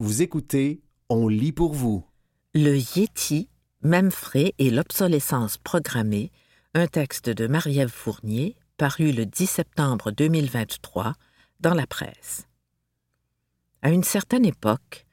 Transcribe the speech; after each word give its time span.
Vous 0.00 0.22
écoutez 0.22 0.80
On 1.08 1.26
lit 1.26 1.50
pour 1.50 1.74
vous. 1.74 2.06
Le 2.54 2.76
Yéti, 2.76 3.48
frais 4.12 4.54
et 4.58 4.70
l'obsolescence 4.70 5.58
programmée, 5.58 6.30
un 6.72 6.86
texte 6.86 7.28
de 7.28 7.48
Marie-Ève 7.48 7.90
Fournier, 7.90 8.54
paru 8.76 9.10
le 9.10 9.26
10 9.26 9.48
septembre 9.48 10.12
2023 10.12 11.14
dans 11.58 11.74
la 11.74 11.88
presse. 11.88 12.46
À 13.82 13.90
une 13.90 14.04
certaine 14.04 14.46
époque, 14.46 15.04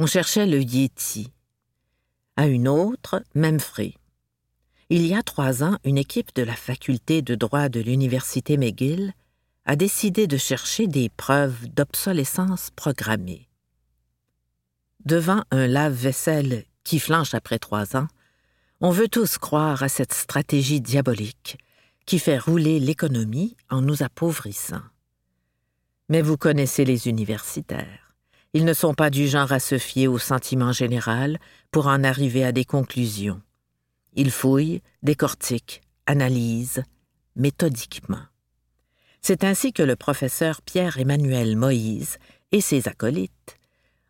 on 0.00 0.06
cherchait 0.06 0.46
le 0.46 0.60
Yéti. 0.60 1.30
À 2.34 2.48
une 2.48 2.66
autre, 2.66 3.22
frais. 3.60 3.94
Il 4.90 5.06
y 5.06 5.14
a 5.14 5.22
trois 5.22 5.62
ans, 5.62 5.78
une 5.84 5.96
équipe 5.96 6.34
de 6.34 6.42
la 6.42 6.56
faculté 6.56 7.22
de 7.22 7.36
droit 7.36 7.68
de 7.68 7.78
l'Université 7.78 8.56
McGill 8.56 9.12
a 9.64 9.76
décidé 9.76 10.26
de 10.26 10.38
chercher 10.38 10.88
des 10.88 11.08
preuves 11.08 11.68
d'obsolescence 11.68 12.70
programmée. 12.74 13.48
Devant 15.04 15.42
un 15.50 15.66
lave-vaisselle 15.66 16.64
qui 16.82 16.98
flanche 16.98 17.34
après 17.34 17.58
trois 17.58 17.94
ans, 17.94 18.08
on 18.80 18.90
veut 18.90 19.08
tous 19.08 19.36
croire 19.36 19.82
à 19.82 19.90
cette 19.90 20.14
stratégie 20.14 20.80
diabolique 20.80 21.58
qui 22.06 22.18
fait 22.18 22.38
rouler 22.38 22.80
l'économie 22.80 23.56
en 23.68 23.82
nous 23.82 24.02
appauvrissant. 24.02 24.82
Mais 26.08 26.22
vous 26.22 26.38
connaissez 26.38 26.86
les 26.86 27.06
universitaires. 27.06 28.14
Ils 28.54 28.64
ne 28.64 28.72
sont 28.72 28.94
pas 28.94 29.10
du 29.10 29.26
genre 29.26 29.52
à 29.52 29.60
se 29.60 29.78
fier 29.78 30.08
au 30.08 30.18
sentiment 30.18 30.72
général 30.72 31.38
pour 31.70 31.86
en 31.86 32.02
arriver 32.02 32.44
à 32.44 32.52
des 32.52 32.64
conclusions. 32.64 33.42
Ils 34.14 34.30
fouillent, 34.30 34.80
décortiquent, 35.02 35.82
analysent, 36.06 36.82
méthodiquement. 37.36 38.22
C'est 39.20 39.44
ainsi 39.44 39.72
que 39.72 39.82
le 39.82 39.96
professeur 39.96 40.62
Pierre-Emmanuel 40.62 41.56
Moïse 41.56 42.18
et 42.52 42.60
ses 42.60 42.88
acolytes 42.88 43.58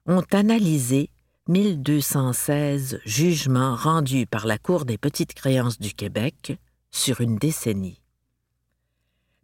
ont 0.07 0.25
analysé 0.33 1.11
1216 1.49 3.01
jugements 3.05 3.75
rendus 3.75 4.27
par 4.27 4.47
la 4.47 4.59
Cour 4.59 4.85
des 4.85 4.99
petites 4.99 5.35
créances 5.35 5.79
du 5.79 5.93
Québec 5.93 6.59
sur 6.91 7.21
une 7.21 7.37
décennie. 7.37 8.01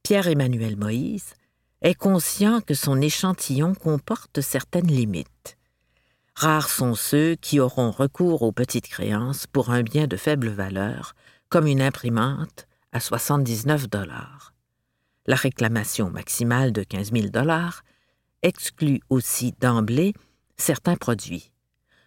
Pierre-Emmanuel 0.03 0.77
Moïse 0.77 1.35
est 1.83 1.95
conscient 1.95 2.61
que 2.61 2.75
son 2.75 3.01
échantillon 3.01 3.75
comporte 3.75 4.41
certaines 4.41 4.87
limites. 4.87 5.57
Rares 6.35 6.71
sont 6.71 6.95
ceux 6.95 7.37
qui 7.37 7.61
auront 7.61 7.91
recours 7.91 8.43
aux 8.43 8.53
petites 8.53 8.89
créances 8.89 9.47
pour 9.47 9.71
un 9.71 9.83
bien 9.83 10.07
de 10.07 10.17
faible 10.17 10.49
valeur, 10.49 11.15
comme 11.49 11.67
une 11.67 11.83
imprimante 11.83 12.67
à 12.93 13.01
79 13.01 13.89
dollars. 13.89 14.55
La 15.27 15.37
réclamation 15.37 16.11
maximale 16.11 16.73
de 16.73 16.83
15 16.83 17.13
000 17.13 17.29
dollars 17.29 17.83
exclut 18.43 19.01
aussi 19.11 19.53
d'emblée 19.61 20.15
certains 20.61 20.97
produits. 20.97 21.51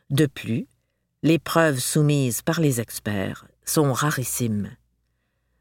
De 0.10 0.26
plus, 0.26 0.68
les 1.24 1.40
preuves 1.40 1.80
soumises 1.80 2.42
par 2.42 2.60
les 2.60 2.80
experts 2.82 3.46
sont 3.66 3.94
rarissimes, 3.94 4.76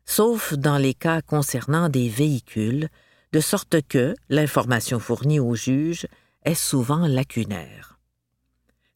sauf 0.04 0.54
dans 0.54 0.78
les 0.78 0.94
cas 0.94 1.22
concernant 1.22 1.88
des 1.88 2.08
véhicules, 2.08 2.88
de 3.32 3.40
sorte 3.40 3.80
que 3.88 4.14
l'information 4.28 4.98
fournie 4.98 5.40
au 5.40 5.54
juge 5.54 6.06
est 6.44 6.54
souvent 6.54 7.06
lacunaire. 7.06 7.98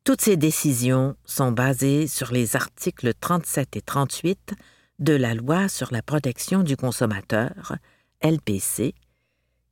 Toutes 0.05 0.21
ces 0.21 0.37
décisions 0.37 1.17
sont 1.25 1.53
basées 1.53 2.07
sur 2.07 2.33
les 2.33 2.55
articles 2.55 3.13
37 3.15 3.77
et 3.77 3.81
38 3.81 4.55
de 4.99 5.15
la 5.15 5.35
Loi 5.35 5.69
sur 5.69 5.93
la 5.93 6.03
protection 6.03 6.63
du 6.63 6.77
consommateur, 6.77 7.77
LPC, 8.23 8.95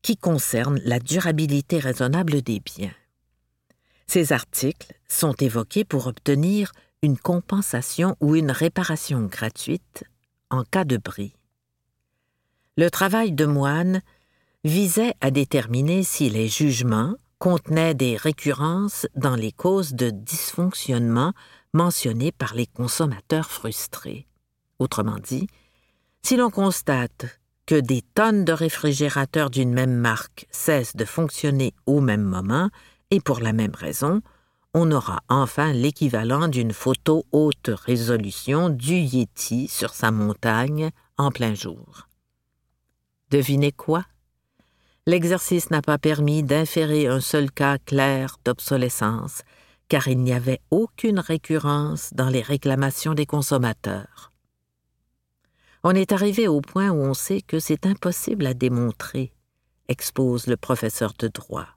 qui 0.02 0.16
concerne 0.16 0.80
la 0.84 0.98
durabilité 0.98 1.78
raisonnable 1.78 2.42
des 2.42 2.60
biens. 2.60 2.92
Ces 4.06 4.32
articles 4.32 4.92
sont 5.08 5.34
évoqués 5.34 5.84
pour 5.84 6.06
obtenir 6.06 6.72
une 7.02 7.18
compensation 7.18 8.16
ou 8.20 8.34
une 8.36 8.50
réparation 8.50 9.22
gratuite 9.22 10.04
en 10.50 10.64
cas 10.64 10.84
de 10.84 10.96
bris. 10.96 11.34
Le 12.76 12.90
travail 12.90 13.32
de 13.32 13.46
moine 13.46 14.00
visait 14.64 15.14
à 15.20 15.30
déterminer 15.30 16.02
si 16.02 16.30
les 16.30 16.48
jugements 16.48 17.14
contenaient 17.38 17.94
des 17.94 18.16
récurrences 18.16 19.06
dans 19.14 19.36
les 19.36 19.52
causes 19.52 19.92
de 19.92 20.10
dysfonctionnement 20.10 21.32
mentionnées 21.72 22.32
par 22.32 22.54
les 22.54 22.66
consommateurs 22.66 23.50
frustrés. 23.50 24.26
Autrement 24.78 25.18
dit, 25.22 25.46
si 26.22 26.36
l'on 26.36 26.50
constate 26.50 27.38
que 27.66 27.74
des 27.74 28.02
tonnes 28.14 28.44
de 28.44 28.52
réfrigérateurs 28.52 29.50
d'une 29.50 29.72
même 29.72 29.94
marque 29.94 30.46
cessent 30.50 30.96
de 30.96 31.04
fonctionner 31.04 31.74
au 31.86 32.00
même 32.00 32.22
moment 32.22 32.70
et 33.14 33.20
pour 33.20 33.38
la 33.38 33.52
même 33.52 33.76
raison, 33.76 34.22
on 34.74 34.90
aura 34.90 35.20
enfin 35.28 35.72
l'équivalent 35.72 36.48
d'une 36.48 36.72
photo 36.72 37.24
haute 37.30 37.70
résolution 37.72 38.70
du 38.70 38.94
Yeti 38.94 39.68
sur 39.68 39.94
sa 39.94 40.10
montagne 40.10 40.90
en 41.16 41.30
plein 41.30 41.54
jour. 41.54 42.08
Devinez 43.30 43.70
quoi? 43.70 44.04
L'exercice 45.06 45.70
n'a 45.70 45.80
pas 45.80 45.96
permis 45.96 46.42
d'inférer 46.42 47.06
un 47.06 47.20
seul 47.20 47.52
cas 47.52 47.78
clair 47.78 48.38
d'obsolescence, 48.44 49.42
car 49.86 50.08
il 50.08 50.18
n'y 50.18 50.32
avait 50.32 50.60
aucune 50.72 51.20
récurrence 51.20 52.12
dans 52.14 52.28
les 52.28 52.42
réclamations 52.42 53.14
des 53.14 53.26
consommateurs. 53.26 54.32
On 55.84 55.94
est 55.94 56.10
arrivé 56.10 56.48
au 56.48 56.60
point 56.60 56.90
où 56.90 56.96
on 56.96 57.14
sait 57.14 57.42
que 57.42 57.60
c'est 57.60 57.86
impossible 57.86 58.44
à 58.44 58.54
démontrer, 58.54 59.32
expose 59.86 60.48
le 60.48 60.56
professeur 60.56 61.12
de 61.16 61.28
droit. 61.28 61.68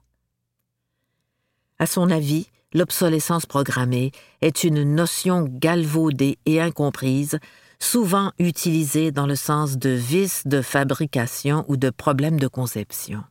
À 1.78 1.86
son 1.86 2.10
avis, 2.10 2.48
l'obsolescence 2.74 3.46
programmée 3.46 4.12
est 4.40 4.64
une 4.64 4.82
notion 4.82 5.44
galvaudée 5.48 6.38
et 6.44 6.60
incomprise, 6.60 7.38
souvent 7.78 8.32
utilisée 8.38 9.12
dans 9.12 9.26
le 9.26 9.36
sens 9.36 9.78
de 9.78 9.90
vice 9.90 10.46
de 10.46 10.60
fabrication 10.62 11.64
ou 11.68 11.76
de 11.76 11.90
problème 11.90 12.40
de 12.40 12.48
conception. 12.48 13.22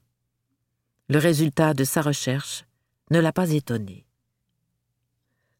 Le 1.10 1.20
résultat 1.20 1.74
de 1.74 1.84
sa 1.84 2.02
recherche 2.02 2.64
ne 3.12 3.20
l'a 3.20 3.34
pas 3.34 3.52
étonné. 3.52 4.06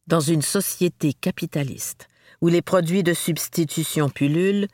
Dans 0.06 0.20
une 0.20 0.42
société 0.42 1.12
capitaliste 1.12 2.08
où 2.40 2.48
les 2.48 2.62
produits 2.62 3.02
de 3.02 3.12
substitution 3.12 4.08
pullulent, 4.08 4.68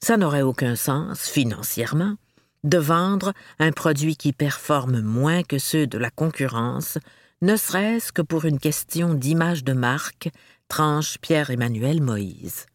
ça 0.00 0.16
n'aurait 0.16 0.42
aucun 0.42 0.76
sens, 0.76 1.28
financièrement, 1.28 2.16
de 2.64 2.78
vendre 2.78 3.32
un 3.58 3.72
produit 3.72 4.16
qui 4.16 4.32
performe 4.32 5.00
moins 5.00 5.42
que 5.42 5.58
ceux 5.58 5.86
de 5.86 5.98
la 5.98 6.10
concurrence, 6.10 6.98
ne 7.40 7.56
serait-ce 7.56 8.12
que 8.12 8.22
pour 8.22 8.44
une 8.44 8.58
question 8.58 9.14
d'image 9.14 9.64
de 9.64 9.72
marque, 9.72 10.30
tranche 10.66 11.18
Pierre-Emmanuel 11.18 12.02
Moïse. 12.02 12.66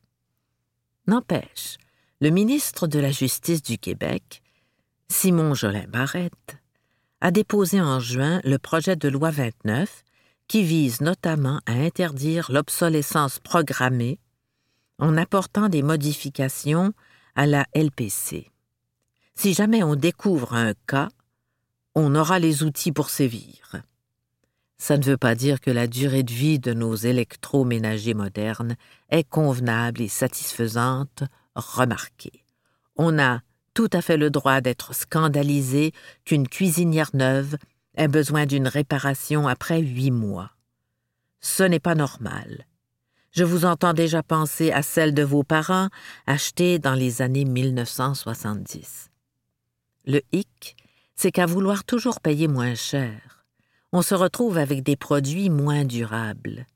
N'empêche, 1.08 1.78
le 2.22 2.30
ministre 2.30 2.88
de 2.88 3.00
la 3.00 3.12
Justice 3.12 3.62
du 3.62 3.78
Québec, 3.78 4.42
Simon 5.10 5.54
Jolin 5.54 5.86
Barrette, 5.88 6.58
a 7.20 7.32
déposé 7.32 7.82
en 7.82 8.00
juin 8.00 8.40
le 8.44 8.58
projet 8.58 8.96
de 8.96 9.10
loi 9.10 9.32
29 9.32 10.04
qui 10.48 10.64
vise 10.64 11.02
notamment 11.02 11.60
à 11.66 11.74
interdire 11.74 12.52
l'obsolescence 12.52 13.40
programmée 13.40 14.20
en 15.00 15.18
apportant 15.18 15.70
des 15.70 15.82
modifications 15.82 16.94
à 17.36 17.46
la 17.46 17.66
LPC. 17.74 18.50
Si 19.36 19.54
jamais 19.54 19.84
on 19.84 19.96
découvre 19.96 20.54
un 20.54 20.74
cas, 20.88 21.10
on 21.96 22.16
aura 22.16 22.40
les 22.40 22.64
outils 22.64 22.92
pour 22.92 23.10
sévir. 23.10 23.82
Ça 24.84 24.98
ne 24.98 25.04
veut 25.06 25.16
pas 25.16 25.34
dire 25.34 25.62
que 25.62 25.72
la 25.72 25.88
durée 25.88 26.24
de 26.24 26.34
vie 26.34 26.60
de 26.60 26.74
nos 26.74 26.94
électroménagers 26.94 28.16
modernes 28.16 28.76
est 29.08 29.24
convenable 29.24 30.02
et 30.02 30.10
satisfaisante, 30.10 31.24
remarquée. 31.56 32.44
On 32.98 33.18
a 33.18 33.40
tout 33.74 33.88
à 33.94 34.02
fait 34.02 34.18
le 34.18 34.30
droit 34.30 34.60
d'être 34.60 34.94
scandalisé 34.94 35.94
qu'une 36.26 36.50
cuisinière 36.50 37.12
neuve 37.14 37.56
ait 37.96 38.10
besoin 38.10 38.46
d'une 38.46 38.68
réparation 38.68 39.48
après 39.48 39.80
huit 39.80 40.12
mois. 40.12 40.52
Ce 41.40 41.64
n'est 41.64 41.80
pas 41.80 41.96
normal. 41.96 42.66
Je 43.32 43.46
vous 43.46 43.64
entends 43.64 43.94
déjà 43.94 44.22
penser 44.22 44.74
à 44.74 44.82
celle 44.82 45.14
de 45.14 45.24
vos 45.24 45.44
parents 45.44 45.88
achetée 46.28 46.78
dans 46.78 46.96
les 46.96 47.22
années 47.22 47.46
1970. 47.46 49.12
Le 50.08 50.20
hic, 50.34 50.76
c'est 51.16 51.32
qu'à 51.32 51.46
vouloir 51.46 51.86
toujours 51.86 52.20
payer 52.20 52.50
moins 52.50 52.76
cher, 52.76 53.43
on 53.94 54.02
se 54.02 54.16
retrouve 54.16 54.58
avec 54.58 54.84
des 54.84 54.98
produits 54.98 55.50
moins 55.50 55.86
durables. 55.86 56.68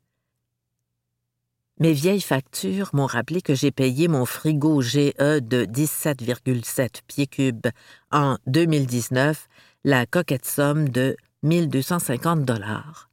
Mes 1.79 1.91
vieilles 1.91 2.21
factures 2.21 2.89
m'ont 2.93 3.05
rappelé 3.05 3.41
que 3.41 3.53
j'ai 3.53 3.71
payé 3.71 4.07
mon 4.07 4.25
frigo 4.25 4.81
GE 4.81 5.13
de 5.17 5.65
17,7 5.65 7.01
pieds 7.05 7.27
cubes 7.27 7.67
en 8.11 8.37
2019 8.47 9.47
la 9.83 10.05
coquette 10.05 10.45
somme 10.45 10.87
de 10.87 11.17
1250 11.43 12.45
dollars. 12.45 13.09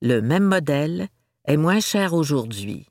Le 0.00 0.20
même 0.20 0.44
modèle, 0.44 1.08
est 1.46 1.56
moins 1.56 1.80
cher 1.80 2.14
aujourd'hui. 2.14 2.86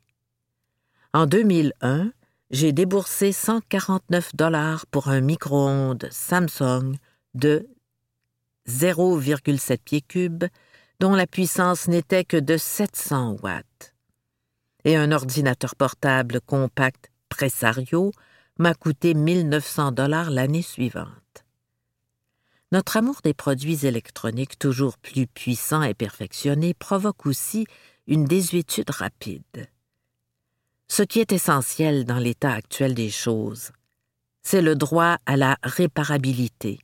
En 1.13 1.25
2001, 1.25 2.11
j'ai 2.51 2.71
déboursé 2.71 3.31
149 3.31 4.35
dollars 4.35 4.85
pour 4.87 5.07
un 5.07 5.21
micro-ondes 5.21 6.07
Samsung 6.11 6.95
de 7.33 7.67
0,7 8.67 9.77
pieds 9.77 10.01
cubes 10.01 10.45
dont 10.99 11.15
la 11.15 11.27
puissance 11.27 11.87
n'était 11.87 12.23
que 12.23 12.37
de 12.37 12.57
700 12.57 13.37
watts. 13.41 13.93
Et 14.85 14.95
un 14.95 15.11
ordinateur 15.11 15.75
portable 15.75 16.41
compact 16.41 17.09
Presario 17.29 18.11
m'a 18.59 18.73
coûté 18.73 19.13
1900 19.13 19.91
dollars 19.93 20.29
l'année 20.29 20.61
suivante. 20.61 21.09
Notre 22.71 22.97
amour 22.97 23.21
des 23.23 23.33
produits 23.33 23.85
électroniques 23.85 24.57
toujours 24.57 24.97
plus 24.97 25.27
puissants 25.27 25.83
et 25.83 25.93
perfectionnés 25.93 26.73
provoque 26.73 27.25
aussi 27.25 27.65
une 28.07 28.25
désuétude 28.25 28.89
rapide. 28.89 29.67
Ce 30.87 31.03
qui 31.03 31.19
est 31.19 31.31
essentiel 31.31 32.05
dans 32.05 32.19
l'état 32.19 32.53
actuel 32.53 32.93
des 32.93 33.09
choses, 33.09 33.71
c'est 34.41 34.61
le 34.61 34.75
droit 34.75 35.17
à 35.25 35.37
la 35.37 35.57
réparabilité. 35.63 36.79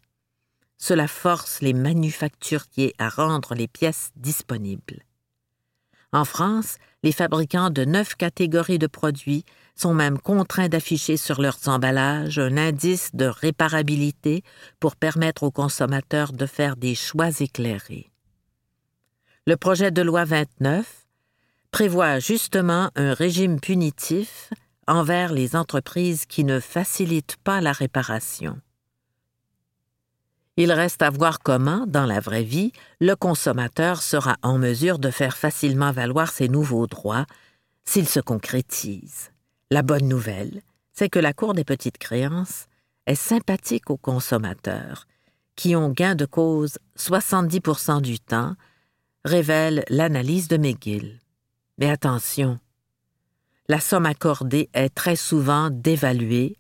Cela 0.80 1.08
force 1.08 1.62
les 1.62 1.74
manufacturiers 1.74 2.96
à 2.98 3.10
rendre 3.10 3.54
les 3.54 3.68
pièces 3.68 4.12
disponibles. 4.16 5.04
En 6.12 6.26
France, 6.26 6.78
les 7.04 7.12
fabricants 7.12 7.70
de 7.70 7.86
neuf 7.86 8.16
catégories 8.16 8.80
de 8.80 8.88
produits 8.88 9.46
sont 9.76 9.94
même 9.94 10.18
contraints 10.18 10.70
d'afficher 10.70 11.18
sur 11.18 11.40
leurs 11.40 11.68
emballages 11.68 12.40
un 12.40 12.58
indice 12.58 13.12
de 13.14 13.26
réparabilité 13.26 14.44
pour 14.80 14.96
permettre 14.96 15.44
aux 15.44 15.52
consommateurs 15.52 16.34
de 16.34 16.46
faire 16.46 16.78
des 16.78 16.96
choix 16.96 17.30
éclairés. 17.40 18.10
Le 19.46 19.56
projet 19.56 19.92
de 19.92 20.02
loi 20.02 20.26
29 20.26 21.08
prévoit 21.72 22.20
justement 22.20 22.90
un 22.96 23.14
régime 23.14 23.60
punitif 23.60 24.50
envers 24.88 25.32
les 25.32 25.56
entreprises 25.56 26.26
qui 26.26 26.44
ne 26.44 26.60
facilitent 26.60 27.38
pas 27.44 27.62
la 27.62 27.72
réparation. 27.72 28.60
Il 30.62 30.74
reste 30.74 31.02
à 31.04 31.10
voir 31.10 31.40
comment, 31.40 31.86
dans 31.88 32.06
la 32.06 32.20
vraie 32.20 32.44
vie, 32.44 32.74
le 33.00 33.16
consommateur 33.16 34.02
sera 34.02 34.36
en 34.42 34.58
mesure 34.58 35.00
de 35.00 35.10
faire 35.10 35.38
facilement 35.38 35.94
valoir 35.94 36.34
ses 36.34 36.50
nouveaux 36.50 36.86
droits 36.86 37.26
s'ils 37.86 38.10
se 38.10 38.20
concrétisent. 38.20 39.32
La 39.72 39.84
bonne 39.84 40.10
nouvelle, 40.10 40.62
c'est 40.92 41.08
que 41.08 41.18
la 41.18 41.32
Cour 41.32 41.54
des 41.54 41.64
petites 41.64 41.98
créances 41.98 42.66
est 43.06 43.16
sympathique 43.16 43.90
aux 43.90 43.96
consommateurs, 43.96 45.06
qui 45.56 45.78
ont 45.78 45.92
gain 45.92 46.16
de 46.16 46.26
cause 46.26 46.78
70% 46.98 48.02
du 48.02 48.20
temps, 48.20 48.56
révèle 49.24 49.86
l'analyse 49.88 50.50
de 50.50 50.58
McGill. 50.58 51.20
Mais 51.78 51.90
attention, 51.90 52.60
la 53.70 53.80
somme 53.80 54.06
accordée 54.06 54.70
est 54.74 54.94
très 54.94 55.16
souvent 55.16 55.70
dévaluée 55.72 56.58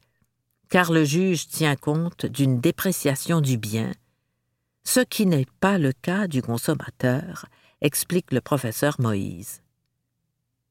car 0.69 0.91
le 0.91 1.03
juge 1.03 1.47
tient 1.47 1.75
compte 1.75 2.25
d'une 2.25 2.59
dépréciation 2.61 3.41
du 3.41 3.57
bien, 3.57 3.91
ce 4.83 4.99
qui 4.99 5.25
n'est 5.25 5.47
pas 5.59 5.77
le 5.77 5.91
cas 5.91 6.27
du 6.27 6.41
consommateur, 6.41 7.45
explique 7.81 8.31
le 8.31 8.41
professeur 8.41 8.95
Moïse. 8.99 9.61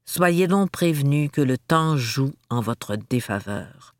Soyez 0.05 0.47
donc 0.47 0.71
prévenus 0.71 1.29
que 1.31 1.41
le 1.41 1.57
temps 1.57 1.97
joue 1.97 2.33
en 2.49 2.61
votre 2.61 2.95
défaveur. 2.95 3.95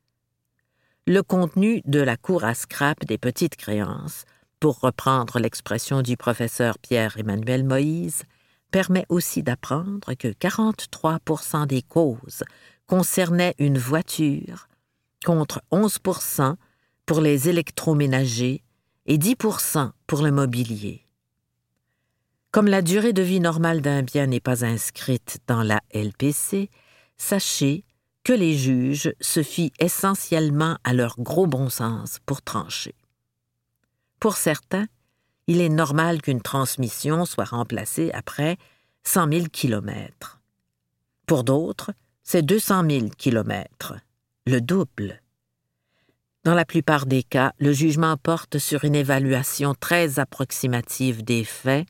Le 1.05 1.21
contenu 1.21 1.81
de 1.85 1.99
la 1.99 2.17
cour 2.17 2.43
à 2.43 2.53
scrap 2.53 3.05
des 3.05 3.17
petites 3.17 3.55
créances, 3.55 4.25
pour 4.59 4.79
reprendre 4.79 5.39
l'expression 5.39 6.01
du 6.01 6.17
professeur 6.17 6.77
Pierre-Emmanuel 6.79 7.63
Moïse, 7.63 8.23
permet 8.71 9.05
aussi 9.09 9.41
d'apprendre 9.41 10.13
que 10.13 10.27
43% 10.27 11.65
des 11.65 11.81
causes 11.81 12.43
concernaient 12.87 13.55
une 13.57 13.77
voiture 13.77 14.68
contre 15.25 15.61
11% 15.71 16.55
pour 17.05 17.21
les 17.21 17.49
électroménagers 17.49 18.63
et 19.05 19.17
10% 19.17 19.91
pour 20.07 20.21
le 20.21 20.31
mobilier. 20.31 21.05
Comme 22.51 22.67
la 22.67 22.81
durée 22.81 23.13
de 23.13 23.21
vie 23.21 23.39
normale 23.39 23.81
d'un 23.81 24.01
bien 24.01 24.27
n'est 24.27 24.39
pas 24.39 24.65
inscrite 24.65 25.39
dans 25.47 25.63
la 25.63 25.81
LPC, 25.93 26.69
sachez 27.17 27.83
que 28.23 28.33
les 28.33 28.57
juges 28.57 29.13
se 29.21 29.43
fient 29.43 29.71
essentiellement 29.79 30.77
à 30.83 30.93
leur 30.93 31.15
gros 31.19 31.47
bon 31.47 31.69
sens 31.69 32.19
pour 32.25 32.41
trancher. 32.41 32.95
Pour 34.19 34.35
certains, 34.35 34.87
il 35.47 35.61
est 35.61 35.69
normal 35.69 36.21
qu'une 36.21 36.41
transmission 36.41 37.25
soit 37.25 37.45
remplacée 37.45 38.11
après 38.13 38.57
100 39.03 39.31
000 39.31 39.45
kilomètres. 39.47 40.39
Pour 41.25 41.43
d'autres, 41.43 41.91
c'est 42.23 42.43
200 42.43 42.83
000 42.89 43.07
kilomètres 43.17 43.95
le 44.45 44.61
double. 44.61 45.21
Dans 46.43 46.55
la 46.55 46.65
plupart 46.65 47.05
des 47.05 47.23
cas, 47.23 47.53
le 47.59 47.73
jugement 47.73 48.17
porte 48.17 48.57
sur 48.57 48.85
une 48.85 48.95
évaluation 48.95 49.75
très 49.75 50.19
approximative 50.19 51.23
des 51.23 51.43
faits 51.43 51.87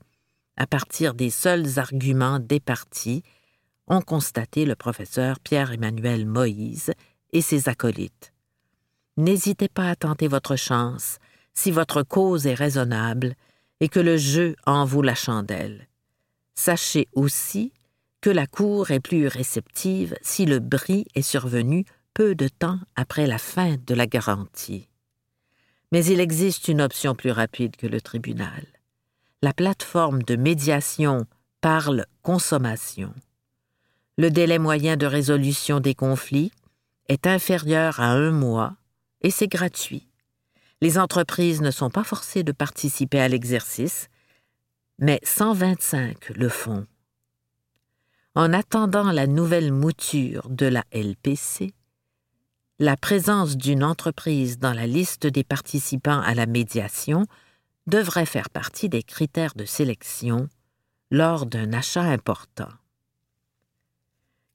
à 0.60 0.68
partir 0.68 1.14
des 1.14 1.30
seuls 1.30 1.80
arguments 1.80 2.38
des 2.38 2.60
parties, 2.60 3.24
ont 3.88 4.02
constaté 4.02 4.66
le 4.66 4.76
professeur 4.76 5.40
Pierre-Emmanuel 5.40 6.28
Moïse 6.28 6.92
et 7.32 7.42
ses 7.42 7.70
acolytes. 7.70 8.34
N'hésitez 9.18 9.70
pas 9.70 9.90
à 9.90 9.96
tenter 9.96 10.28
votre 10.28 10.58
chance 10.58 11.18
si 11.54 11.72
votre 11.72 12.04
cause 12.04 12.46
est 12.46 12.54
raisonnable 12.54 13.36
et 13.80 13.88
que 13.88 14.02
le 14.02 14.18
jeu 14.18 14.56
en 14.66 14.86
vaut 14.86 15.02
la 15.02 15.16
chandelle. 15.16 15.88
Sachez 16.56 17.08
aussi 17.14 17.72
que 18.22 18.30
la 18.30 18.46
Cour 18.46 18.92
est 18.92 19.00
plus 19.00 19.28
réceptive 19.28 20.16
si 20.22 20.46
le 20.46 20.60
bris 20.60 21.06
est 21.16 21.22
survenu 21.22 21.86
peu 22.14 22.36
de 22.36 22.48
temps 22.48 22.80
après 22.96 23.28
la 23.28 23.38
fin 23.38 23.78
de 23.86 23.94
la 23.94 24.08
garantie. 24.08 24.88
Mais 25.92 26.06
il 26.06 26.20
existe 26.20 26.68
une 26.68 26.82
option 26.82 27.16
plus 27.16 27.32
rapide 27.32 27.76
que 27.76 27.88
le 27.88 28.02
tribunal. 28.02 28.66
La 29.42 29.54
plateforme 29.54 30.24
de 30.24 30.36
médiation 30.36 31.26
parle 31.62 32.06
consommation. 32.22 33.14
Le 34.18 34.30
délai 34.30 34.60
moyen 34.60 34.98
de 34.98 35.06
résolution 35.06 35.80
des 35.80 35.96
conflits 35.96 36.52
est 37.08 37.26
inférieur 37.26 38.00
à 38.00 38.12
un 38.12 38.32
mois 38.32 38.76
et 39.22 39.32
c'est 39.32 39.48
gratuit. 39.48 40.08
Les 40.82 40.98
entreprises 40.98 41.62
ne 41.62 41.72
sont 41.72 41.90
pas 41.90 42.04
forcées 42.04 42.44
de 42.44 42.52
participer 42.52 43.20
à 43.20 43.28
l'exercice, 43.28 44.10
mais 44.98 45.20
125 45.24 46.30
le 46.36 46.50
font. 46.50 46.86
En 48.36 48.54
attendant 48.54 49.12
la 49.12 49.28
nouvelle 49.28 49.74
mouture 49.74 50.48
de 50.50 50.66
la 50.66 50.84
LPC, 50.92 51.74
la 52.80 52.96
présence 52.96 53.58
d'une 53.58 53.84
entreprise 53.84 54.58
dans 54.58 54.72
la 54.72 54.88
liste 54.88 55.28
des 55.28 55.44
participants 55.44 56.22
à 56.22 56.34
la 56.34 56.46
médiation 56.46 57.26
devrait 57.88 58.26
faire 58.26 58.50
partie 58.50 58.88
des 58.88 59.04
critères 59.04 59.54
de 59.56 59.66
sélection 59.66 60.48
lors 61.12 61.46
d'un 61.46 61.74
achat 61.74 62.04
important. 62.04 62.70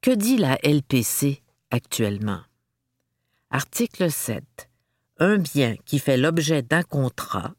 Que 0.01 0.11
dit 0.11 0.39
la 0.39 0.59
LPC 0.63 1.43
actuellement? 1.71 2.41
Article 3.51 4.11
7. 4.11 4.43
Un 5.19 5.37
bien 5.37 5.77
qui 5.85 5.99
fait 5.99 6.17
l'objet 6.17 6.63
d'un 6.63 6.83
contrat 6.83 7.53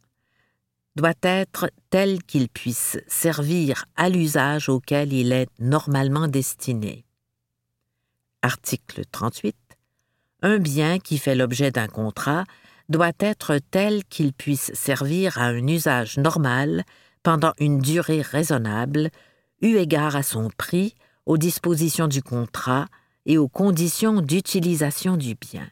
doit 0.96 1.14
être 1.22 1.70
tel 1.92 2.24
qu'il 2.24 2.50
puisse 2.50 2.98
servir 3.08 3.86
à 3.96 4.10
l'usage 4.10 4.70
auquel 4.70 5.14
il 5.14 5.32
est 5.32 5.50
normalement 5.60 6.28
destiné. 6.28 7.06
Article 8.42 9.04
38 9.12 9.65
un 10.46 10.60
bien 10.60 11.00
qui 11.00 11.18
fait 11.18 11.34
l'objet 11.34 11.72
d'un 11.72 11.88
contrat 11.88 12.46
doit 12.88 13.14
être 13.20 13.58
tel 13.72 14.06
qu'il 14.06 14.32
puisse 14.32 14.72
servir 14.76 15.40
à 15.40 15.46
un 15.46 15.68
usage 15.68 16.20
normal 16.20 16.84
pendant 17.24 17.54
une 17.58 17.80
durée 17.80 18.22
raisonnable, 18.22 19.10
eu 19.62 19.78
égard 19.78 20.16
à 20.16 20.22
son 20.22 20.52
prix, 20.56 20.94
aux 21.26 21.40
dispositions 21.40 22.08
du 22.08 22.22
contrat 22.22 22.86
et 23.26 23.40
aux 23.40 23.48
conditions 23.48 24.22
d'utilisation 24.22 25.18
du 25.18 25.34
bien. 25.34 25.68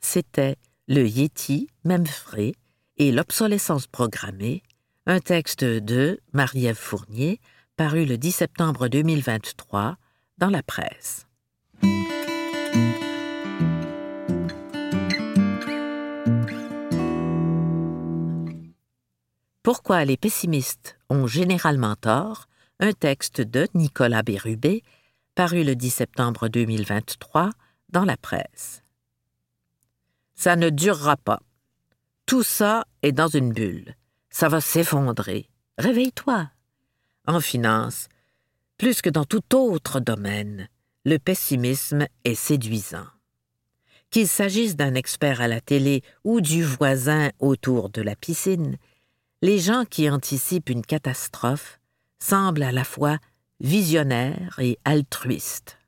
C'était 0.00 0.56
Le 0.86 1.06
même 1.84 2.06
frais, 2.06 2.54
et 2.96 3.12
l'obsolescence 3.12 3.86
programmée, 3.86 4.62
un 5.04 5.20
texte 5.20 5.62
de 5.62 6.18
Marie-Ève 6.32 6.74
Fournier, 6.74 7.38
paru 7.76 8.06
le 8.06 8.16
10 8.16 8.32
septembre 8.32 8.88
2023 8.88 9.98
dans 10.38 10.48
la 10.48 10.62
presse. 10.62 11.27
Pourquoi 19.68 20.06
les 20.06 20.16
pessimistes 20.16 20.98
ont 21.10 21.26
généralement 21.26 21.94
tort, 21.94 22.46
un 22.80 22.92
texte 22.92 23.42
de 23.42 23.68
Nicolas 23.74 24.22
Bérubé, 24.22 24.82
paru 25.34 25.62
le 25.62 25.76
10 25.76 25.90
septembre 25.90 26.48
2023 26.48 27.50
dans 27.90 28.06
la 28.06 28.16
presse. 28.16 28.82
Ça 30.34 30.56
ne 30.56 30.70
durera 30.70 31.18
pas. 31.18 31.40
Tout 32.24 32.42
ça 32.42 32.86
est 33.02 33.12
dans 33.12 33.28
une 33.28 33.52
bulle. 33.52 33.94
Ça 34.30 34.48
va 34.48 34.62
s'effondrer. 34.62 35.50
Réveille-toi. 35.76 36.50
En 37.26 37.40
finance, 37.40 38.08
plus 38.78 39.02
que 39.02 39.10
dans 39.10 39.24
tout 39.24 39.54
autre 39.54 40.00
domaine, 40.00 40.68
le 41.08 41.18
pessimisme 41.18 42.06
est 42.24 42.34
séduisant. 42.34 43.06
Qu'il 44.10 44.28
s'agisse 44.28 44.76
d'un 44.76 44.94
expert 44.94 45.40
à 45.40 45.48
la 45.48 45.62
télé 45.62 46.02
ou 46.22 46.42
du 46.42 46.62
voisin 46.62 47.30
autour 47.38 47.88
de 47.88 48.02
la 48.02 48.14
piscine, 48.14 48.76
les 49.40 49.58
gens 49.58 49.84
qui 49.88 50.10
anticipent 50.10 50.68
une 50.68 50.84
catastrophe 50.84 51.80
semblent 52.18 52.62
à 52.62 52.72
la 52.72 52.84
fois 52.84 53.18
visionnaires 53.58 54.58
et 54.58 54.78
altruistes. 54.84 55.78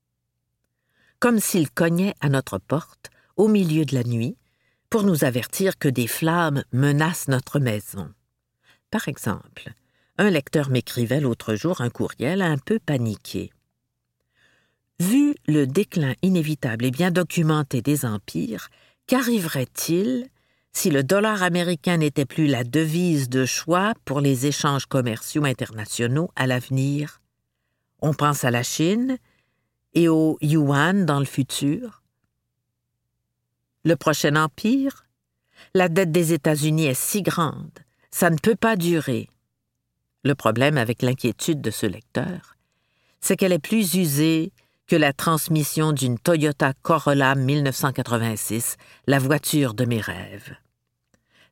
Comme 1.18 1.38
s'ils 1.38 1.70
cognaient 1.70 2.14
à 2.20 2.30
notre 2.30 2.58
porte 2.58 3.10
au 3.36 3.46
milieu 3.46 3.84
de 3.84 3.94
la 3.94 4.04
nuit 4.04 4.38
pour 4.88 5.02
nous 5.02 5.24
avertir 5.24 5.78
que 5.78 5.88
des 5.88 6.06
flammes 6.06 6.64
menacent 6.72 7.28
notre 7.28 7.58
maison. 7.58 8.10
Par 8.90 9.06
exemple, 9.06 9.70
un 10.16 10.30
lecteur 10.30 10.70
m'écrivait 10.70 11.20
l'autre 11.20 11.56
jour 11.56 11.82
un 11.82 11.90
courriel 11.90 12.40
un 12.40 12.56
peu 12.56 12.78
paniqué. 12.78 13.52
Vu 15.00 15.34
le 15.46 15.66
déclin 15.66 16.14
inévitable 16.20 16.84
et 16.84 16.90
bien 16.90 17.10
documenté 17.10 17.80
des 17.80 18.04
empires, 18.04 18.68
qu'arriverait-il 19.06 20.28
si 20.74 20.90
le 20.90 21.02
dollar 21.02 21.42
américain 21.42 21.96
n'était 21.96 22.26
plus 22.26 22.46
la 22.46 22.64
devise 22.64 23.30
de 23.30 23.46
choix 23.46 23.94
pour 24.04 24.20
les 24.20 24.44
échanges 24.44 24.84
commerciaux 24.84 25.46
internationaux 25.46 26.30
à 26.36 26.46
l'avenir? 26.46 27.22
On 28.02 28.12
pense 28.12 28.44
à 28.44 28.50
la 28.50 28.62
Chine 28.62 29.16
et 29.94 30.08
au 30.08 30.36
yuan 30.42 31.06
dans 31.06 31.18
le 31.18 31.24
futur. 31.24 32.02
Le 33.84 33.96
prochain 33.96 34.36
empire? 34.36 35.06
La 35.72 35.88
dette 35.88 36.12
des 36.12 36.34
États-Unis 36.34 36.86
est 36.86 36.94
si 36.94 37.22
grande, 37.22 37.78
ça 38.10 38.28
ne 38.28 38.36
peut 38.36 38.54
pas 38.54 38.76
durer. 38.76 39.30
Le 40.24 40.34
problème 40.34 40.76
avec 40.76 41.00
l'inquiétude 41.00 41.62
de 41.62 41.70
ce 41.70 41.86
lecteur, 41.86 42.58
c'est 43.22 43.38
qu'elle 43.38 43.52
est 43.52 43.58
plus 43.58 43.94
usée 43.94 44.52
que 44.90 44.96
la 44.96 45.12
transmission 45.12 45.92
d'une 45.92 46.18
Toyota 46.18 46.72
Corolla 46.82 47.36
1986, 47.36 48.76
la 49.06 49.20
voiture 49.20 49.72
de 49.72 49.84
mes 49.84 50.00
rêves. 50.00 50.56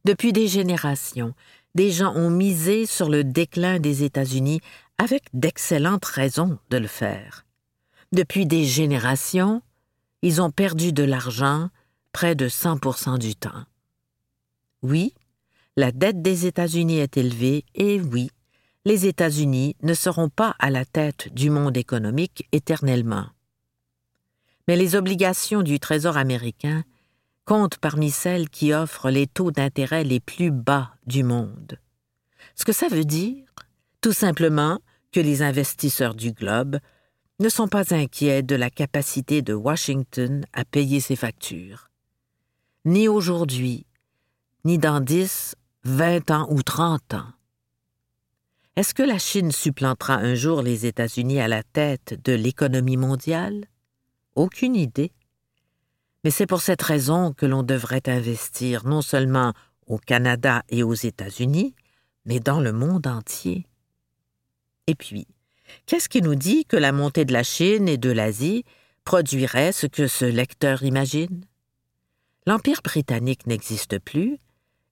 Depuis 0.05 0.33
des 0.33 0.49
générations, 0.49 1.35
des 1.77 1.93
gens 1.93 2.13
ont 2.17 2.31
misé 2.31 2.85
sur 2.85 3.09
le 3.09 3.23
déclin 3.23 3.79
des 3.79 4.03
États-Unis 4.03 4.61
avec 4.99 5.23
d'excellentes 5.35 6.05
raisons 6.05 6.59
de 6.71 6.79
le 6.79 6.89
faire. 6.89 7.47
Depuis 8.11 8.45
des 8.45 8.65
générations, 8.65 9.63
ils 10.23 10.43
ont 10.43 10.51
perdu 10.51 10.93
de 10.93 11.05
l'argent 11.05 11.69
près 12.11 12.35
de 12.35 12.49
100% 12.49 13.19
du 13.19 13.37
temps. 13.37 13.67
Oui, 14.83 15.15
la 15.77 15.93
dette 15.93 16.23
des 16.23 16.47
États-Unis 16.47 16.99
est 16.99 17.17
élevée 17.17 17.65
et 17.77 18.01
oui, 18.01 18.33
les 18.89 19.07
États-Unis 19.07 19.77
ne 19.83 19.93
seront 19.93 20.31
pas 20.31 20.57
à 20.59 20.71
la 20.71 20.87
tête 20.87 21.29
du 21.35 21.51
monde 21.51 21.77
économique 21.77 22.49
éternellement. 22.53 23.27
Mais 24.67 24.77
les 24.77 24.97
obligations 24.97 25.61
du 25.61 25.79
Trésor 25.79 26.17
américain 26.17 26.85
compte 27.45 27.77
parmi 27.77 28.11
celles 28.11 28.49
qui 28.49 28.73
offrent 28.73 29.11
les 29.11 29.27
taux 29.27 29.51
d'intérêt 29.51 30.05
les 30.05 30.21
plus 30.21 30.51
bas 30.51 30.93
du 31.07 31.23
monde. 31.23 31.79
Ce 32.55 32.65
que 32.65 32.73
ça 32.73 32.89
veut 32.89 33.05
dire, 33.05 33.45
tout 34.01 34.15
simplement, 34.15 34.81
que 35.13 35.21
les 35.21 35.43
investisseurs 35.43 36.15
du 36.15 36.33
globe 36.33 36.79
ne 37.41 37.51
sont 37.51 37.69
pas 37.69 37.95
inquiets 37.95 38.43
de 38.43 38.57
la 38.57 38.71
capacité 38.71 39.43
de 39.43 39.53
Washington 39.53 40.47
à 40.55 40.65
payer 40.65 41.01
ses 41.01 41.17
factures. 41.17 41.91
Ni 42.87 43.07
aujourd'hui, 43.07 43.85
ni 44.65 44.79
dans 44.79 45.01
dix, 45.01 45.57
vingt 45.85 46.31
ans 46.31 46.47
ou 46.51 46.63
trente 46.63 47.13
ans. 47.13 47.35
Est-ce 48.79 48.95
que 48.95 49.03
la 49.03 49.19
Chine 49.19 49.51
supplantera 49.51 50.15
un 50.15 50.37
jour 50.37 50.63
les 50.63 50.87
États-Unis 50.87 51.41
à 51.41 51.49
la 51.49 51.65
tête 51.65 52.15
de 52.25 52.33
l'économie 52.33 52.97
mondiale? 52.97 53.65
Aucune 54.37 54.77
idée. 54.77 55.11
Mais 56.23 56.31
c'est 56.31 56.47
pour 56.47 56.61
cette 56.61 56.83
raison 56.83 57.33
que 57.33 57.45
l'on 57.45 57.65
devrait 57.65 58.09
investir 58.09 58.87
non 58.87 59.03
seulement 59.03 59.53
au 59.89 59.99
Canada 59.99 60.63
et 60.69 60.85
aux 60.85 60.95
États-Unis, 60.95 61.75
mais 62.25 62.39
dans 62.39 62.61
le 62.61 62.73
monde 62.73 63.09
entier. 63.09 63.67
Et 64.87 64.95
puis, 64.95 65.27
qu'est-ce 65.87 66.09
qui 66.09 66.23
nous 66.23 66.37
dit 66.37 66.65
que 66.65 66.77
la 66.77 66.93
montée 66.93 67.25
de 67.25 67.33
la 67.33 67.43
Chine 67.43 67.89
et 67.89 67.99
de 67.99 68.13
l'Asie 68.13 68.65
produirait 69.03 69.73
ce 69.73 69.89
que 69.89 70.07
ce 70.07 70.25
lecteur 70.25 70.85
imagine? 70.85 71.45
L'Empire 72.47 72.83
britannique 72.85 73.49
n'existe 73.49 73.99
plus, 73.99 74.39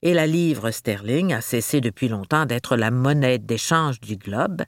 et 0.07 0.15
la 0.15 0.29
livre 0.29 0.71
sterling 0.71 1.33
a 1.33 1.41
cessé 1.41 1.81
depuis 1.81 2.07
longtemps 2.07 2.47
d'être 2.47 2.77
la 2.77 2.93
monnaie 2.93 3.41
d'échange 3.41 3.99
du 3.99 4.17
globe, 4.17 4.63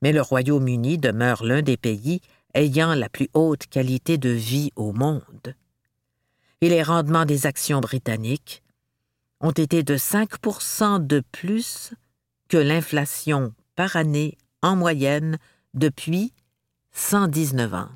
mais 0.00 0.10
le 0.10 0.22
Royaume-Uni 0.22 0.96
demeure 0.96 1.44
l'un 1.44 1.60
des 1.60 1.76
pays 1.76 2.22
ayant 2.54 2.94
la 2.94 3.10
plus 3.10 3.28
haute 3.34 3.66
qualité 3.66 4.16
de 4.16 4.30
vie 4.30 4.72
au 4.74 4.94
monde. 4.94 5.54
Et 6.62 6.70
les 6.70 6.82
rendements 6.82 7.26
des 7.26 7.44
actions 7.44 7.80
britanniques 7.80 8.62
ont 9.42 9.50
été 9.50 9.82
de 9.82 9.98
5% 9.98 11.06
de 11.06 11.22
plus 11.30 11.92
que 12.48 12.56
l'inflation 12.56 13.52
par 13.76 13.96
année 13.96 14.38
en 14.62 14.76
moyenne 14.76 15.36
depuis 15.74 16.32
119 16.92 17.74
ans. 17.74 17.90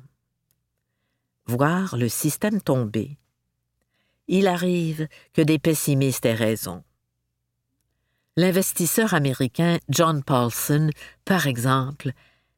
Voir 1.47 1.97
le 1.97 2.09
système 2.09 2.61
tomber. 2.61 3.17
Il 4.27 4.47
arrive 4.47 5.07
que 5.33 5.41
des 5.41 5.59
pessimistes 5.59 6.25
aient 6.25 6.33
raison. 6.33 6.83
L'investisseur 8.35 9.13
américain 9.13 9.77
John 9.89 10.23
Paulson, 10.23 10.89
par 11.23 11.45
exemple, 11.45 12.11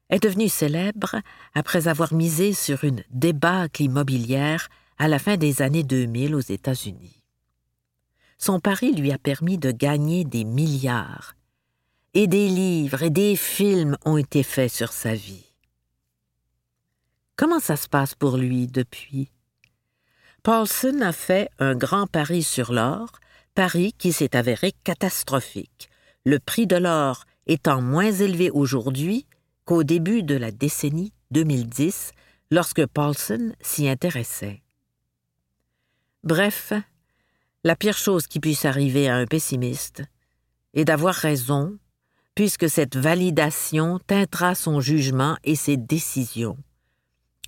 est 0.08 0.22
devenu 0.22 0.48
célèbre 0.48 1.16
après 1.54 1.88
avoir 1.88 2.14
misé 2.14 2.52
sur 2.52 2.84
une 2.84 3.02
débâcle 3.10 3.82
immobilière 3.82 4.68
à 4.98 5.08
la 5.08 5.18
fin 5.18 5.36
des 5.36 5.62
années 5.62 5.82
2000 5.82 6.34
aux 6.34 6.40
États-Unis. 6.40 7.22
Son 8.38 8.60
pari 8.60 8.94
lui 8.94 9.12
a 9.12 9.18
permis 9.18 9.58
de 9.58 9.70
gagner 9.70 10.24
des 10.24 10.44
milliards, 10.44 11.34
et 12.14 12.26
des 12.26 12.48
livres 12.48 13.02
et 13.02 13.10
des 13.10 13.36
films 13.36 13.96
ont 14.04 14.16
été 14.16 14.42
faits 14.42 14.72
sur 14.72 14.92
sa 14.92 15.14
vie. 15.14 15.44
Comment 17.34 17.60
ça 17.60 17.76
se 17.76 17.88
passe 17.88 18.14
pour 18.14 18.38
lui 18.38 18.66
depuis 18.66 19.30
Paulson 20.46 21.00
a 21.00 21.10
fait 21.10 21.50
un 21.58 21.74
grand 21.74 22.06
pari 22.06 22.44
sur 22.44 22.72
l'or, 22.72 23.10
pari 23.56 23.92
qui 23.94 24.12
s'est 24.12 24.36
avéré 24.36 24.70
catastrophique, 24.84 25.90
le 26.24 26.38
prix 26.38 26.68
de 26.68 26.76
l'or 26.76 27.24
étant 27.48 27.82
moins 27.82 28.12
élevé 28.12 28.52
aujourd'hui 28.52 29.26
qu'au 29.64 29.82
début 29.82 30.22
de 30.22 30.36
la 30.36 30.52
décennie 30.52 31.12
2010, 31.32 32.12
lorsque 32.52 32.86
Paulson 32.86 33.54
s'y 33.60 33.88
intéressait. 33.88 34.62
Bref, 36.22 36.72
la 37.64 37.74
pire 37.74 37.98
chose 37.98 38.28
qui 38.28 38.38
puisse 38.38 38.66
arriver 38.66 39.08
à 39.08 39.16
un 39.16 39.26
pessimiste 39.26 40.04
est 40.74 40.84
d'avoir 40.84 41.16
raison, 41.16 41.76
puisque 42.36 42.70
cette 42.70 42.94
validation 42.94 43.98
teintera 44.06 44.54
son 44.54 44.80
jugement 44.80 45.36
et 45.42 45.56
ses 45.56 45.76
décisions. 45.76 46.56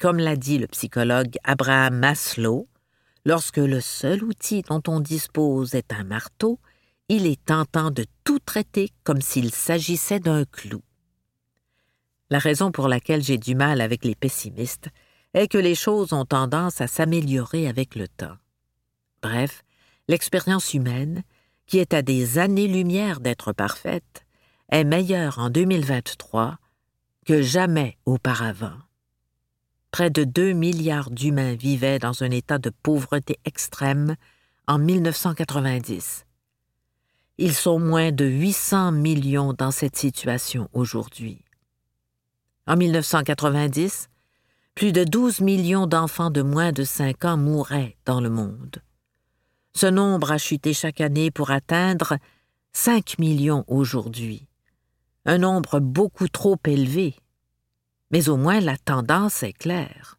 Comme 0.00 0.18
l'a 0.18 0.34
dit 0.34 0.58
le 0.58 0.66
psychologue 0.66 1.36
Abraham 1.44 1.96
Maslow, 1.96 2.67
lorsque 3.28 3.58
le 3.58 3.82
seul 3.82 4.24
outil 4.24 4.62
dont 4.62 4.82
on 4.88 5.00
dispose 5.00 5.74
est 5.74 5.92
un 5.92 6.02
marteau, 6.02 6.58
il 7.10 7.26
est 7.26 7.44
tentant 7.44 7.90
de 7.90 8.06
tout 8.24 8.38
traiter 8.38 8.88
comme 9.04 9.20
s'il 9.20 9.52
s'agissait 9.52 10.18
d'un 10.18 10.46
clou. 10.46 10.80
La 12.30 12.38
raison 12.38 12.72
pour 12.72 12.88
laquelle 12.88 13.22
j'ai 13.22 13.36
du 13.36 13.54
mal 13.54 13.82
avec 13.82 14.02
les 14.02 14.14
pessimistes 14.14 14.88
est 15.34 15.46
que 15.46 15.58
les 15.58 15.74
choses 15.74 16.14
ont 16.14 16.24
tendance 16.24 16.80
à 16.80 16.86
s'améliorer 16.86 17.68
avec 17.68 17.96
le 17.96 18.08
temps. 18.08 18.38
Bref, 19.22 19.62
l'expérience 20.08 20.72
humaine, 20.72 21.22
qui 21.66 21.80
est 21.80 21.92
à 21.92 22.00
des 22.00 22.38
années-lumière 22.38 23.20
d'être 23.20 23.52
parfaite, 23.52 24.24
est 24.72 24.84
meilleure 24.84 25.38
en 25.38 25.50
2023 25.50 26.56
que 27.26 27.42
jamais 27.42 27.98
auparavant. 28.06 28.87
Près 29.90 30.10
de 30.10 30.24
deux 30.24 30.52
milliards 30.52 31.10
d'humains 31.10 31.54
vivaient 31.54 31.98
dans 31.98 32.22
un 32.22 32.30
état 32.30 32.58
de 32.58 32.70
pauvreté 32.70 33.38
extrême 33.44 34.16
en 34.66 34.78
1990. 34.78 36.26
Ils 37.38 37.54
sont 37.54 37.78
moins 37.78 38.12
de 38.12 38.24
800 38.24 38.92
millions 38.92 39.54
dans 39.54 39.70
cette 39.70 39.96
situation 39.96 40.68
aujourd'hui. 40.72 41.44
En 42.66 42.76
1990, 42.76 44.08
plus 44.74 44.92
de 44.92 45.04
12 45.04 45.40
millions 45.40 45.86
d'enfants 45.86 46.30
de 46.30 46.42
moins 46.42 46.72
de 46.72 46.84
5 46.84 47.24
ans 47.24 47.36
mouraient 47.36 47.96
dans 48.04 48.20
le 48.20 48.28
monde. 48.28 48.82
Ce 49.74 49.86
nombre 49.86 50.32
a 50.32 50.38
chuté 50.38 50.74
chaque 50.74 51.00
année 51.00 51.30
pour 51.30 51.50
atteindre 51.50 52.18
5 52.72 53.18
millions 53.18 53.64
aujourd'hui, 53.68 54.46
un 55.24 55.38
nombre 55.38 55.80
beaucoup 55.80 56.28
trop 56.28 56.56
élevé. 56.66 57.16
Mais 58.10 58.28
au 58.28 58.36
moins 58.36 58.60
la 58.60 58.76
tendance 58.76 59.42
est 59.42 59.52
claire. 59.52 60.18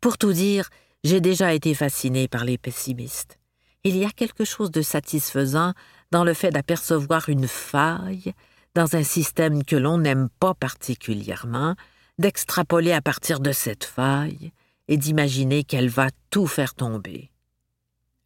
Pour 0.00 0.18
tout 0.18 0.32
dire, 0.32 0.68
j'ai 1.04 1.20
déjà 1.20 1.54
été 1.54 1.74
fasciné 1.74 2.28
par 2.28 2.44
les 2.44 2.58
pessimistes. 2.58 3.38
Il 3.84 3.96
y 3.96 4.04
a 4.04 4.10
quelque 4.10 4.44
chose 4.44 4.70
de 4.70 4.82
satisfaisant 4.82 5.72
dans 6.10 6.24
le 6.24 6.34
fait 6.34 6.50
d'apercevoir 6.50 7.28
une 7.28 7.48
faille 7.48 8.34
dans 8.74 8.94
un 8.94 9.02
système 9.02 9.64
que 9.64 9.76
l'on 9.76 9.98
n'aime 9.98 10.28
pas 10.38 10.52
particulièrement, 10.52 11.74
d'extrapoler 12.18 12.92
à 12.92 13.00
partir 13.00 13.40
de 13.40 13.52
cette 13.52 13.84
faille 13.84 14.52
et 14.88 14.98
d'imaginer 14.98 15.64
qu'elle 15.64 15.88
va 15.88 16.08
tout 16.30 16.46
faire 16.46 16.74
tomber. 16.74 17.30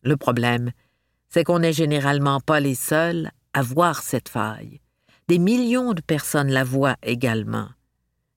Le 0.02 0.16
problème, 0.16 0.72
c'est 1.28 1.44
qu'on 1.44 1.60
n'est 1.60 1.72
généralement 1.72 2.40
pas 2.40 2.58
les 2.58 2.74
seuls 2.74 3.30
à 3.52 3.62
voir 3.62 4.02
cette 4.02 4.28
faille. 4.28 4.80
Des 5.28 5.38
millions 5.38 5.92
de 5.92 6.02
personnes 6.02 6.50
la 6.50 6.64
voient 6.64 6.96
également. 7.02 7.68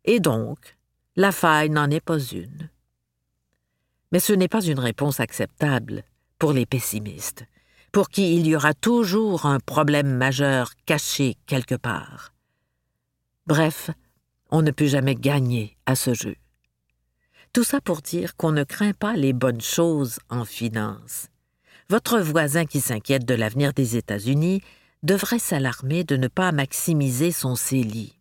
Et 0.05 0.19
donc, 0.19 0.77
la 1.15 1.31
faille 1.31 1.69
n'en 1.69 1.89
est 1.89 2.03
pas 2.03 2.19
une. 2.19 2.69
Mais 4.11 4.19
ce 4.19 4.33
n'est 4.33 4.47
pas 4.47 4.61
une 4.61 4.79
réponse 4.79 5.19
acceptable 5.19 6.03
pour 6.39 6.53
les 6.53 6.65
pessimistes, 6.65 7.45
pour 7.91 8.09
qui 8.09 8.35
il 8.35 8.47
y 8.47 8.55
aura 8.55 8.73
toujours 8.73 9.45
un 9.45 9.59
problème 9.59 10.15
majeur 10.15 10.71
caché 10.85 11.37
quelque 11.45 11.75
part. 11.75 12.33
Bref, 13.47 13.91
on 14.51 14.61
ne 14.61 14.71
peut 14.71 14.87
jamais 14.87 15.15
gagner 15.15 15.77
à 15.85 15.95
ce 15.95 16.13
jeu. 16.13 16.35
Tout 17.53 17.63
ça 17.63 17.81
pour 17.81 18.01
dire 18.01 18.35
qu'on 18.35 18.51
ne 18.51 18.63
craint 18.63 18.93
pas 18.93 19.13
les 19.13 19.33
bonnes 19.33 19.61
choses 19.61 20.19
en 20.29 20.43
finance. 20.43 21.27
Votre 21.89 22.19
voisin 22.19 22.65
qui 22.65 22.81
s'inquiète 22.81 23.25
de 23.25 23.35
l'avenir 23.35 23.73
des 23.73 23.95
États-Unis 23.95 24.61
devrait 25.03 25.39
s'alarmer 25.39 26.03
de 26.03 26.17
ne 26.17 26.27
pas 26.27 26.51
maximiser 26.51 27.31
son 27.31 27.55
CELI 27.55 28.15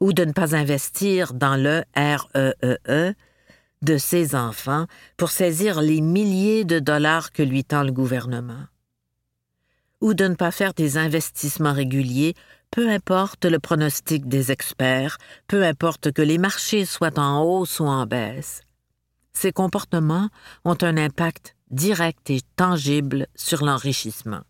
ou 0.00 0.12
de 0.12 0.24
ne 0.24 0.32
pas 0.32 0.54
investir 0.54 1.34
dans 1.34 1.56
le 1.56 1.84
REEE 1.96 2.54
e 2.88 3.14
de 3.82 3.98
ses 3.98 4.34
enfants 4.34 4.86
pour 5.16 5.30
saisir 5.30 5.80
les 5.80 6.00
milliers 6.00 6.64
de 6.64 6.78
dollars 6.78 7.32
que 7.32 7.42
lui 7.42 7.64
tend 7.64 7.82
le 7.82 7.92
gouvernement, 7.92 8.66
ou 10.00 10.14
de 10.14 10.26
ne 10.26 10.34
pas 10.34 10.50
faire 10.50 10.74
des 10.74 10.96
investissements 10.96 11.72
réguliers, 11.72 12.34
peu 12.70 12.90
importe 12.90 13.44
le 13.44 13.58
pronostic 13.58 14.26
des 14.26 14.50
experts, 14.50 15.18
peu 15.46 15.64
importe 15.64 16.12
que 16.12 16.22
les 16.22 16.38
marchés 16.38 16.84
soient 16.84 17.18
en 17.18 17.42
hausse 17.42 17.78
ou 17.78 17.84
en 17.84 18.06
baisse. 18.06 18.62
Ces 19.32 19.52
comportements 19.52 20.28
ont 20.64 20.78
un 20.80 20.96
impact 20.96 21.54
direct 21.70 22.30
et 22.30 22.40
tangible 22.56 23.26
sur 23.34 23.64
l'enrichissement. 23.64 24.42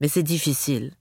Mais 0.00 0.08
c'est 0.08 0.22
difficile, 0.22 0.92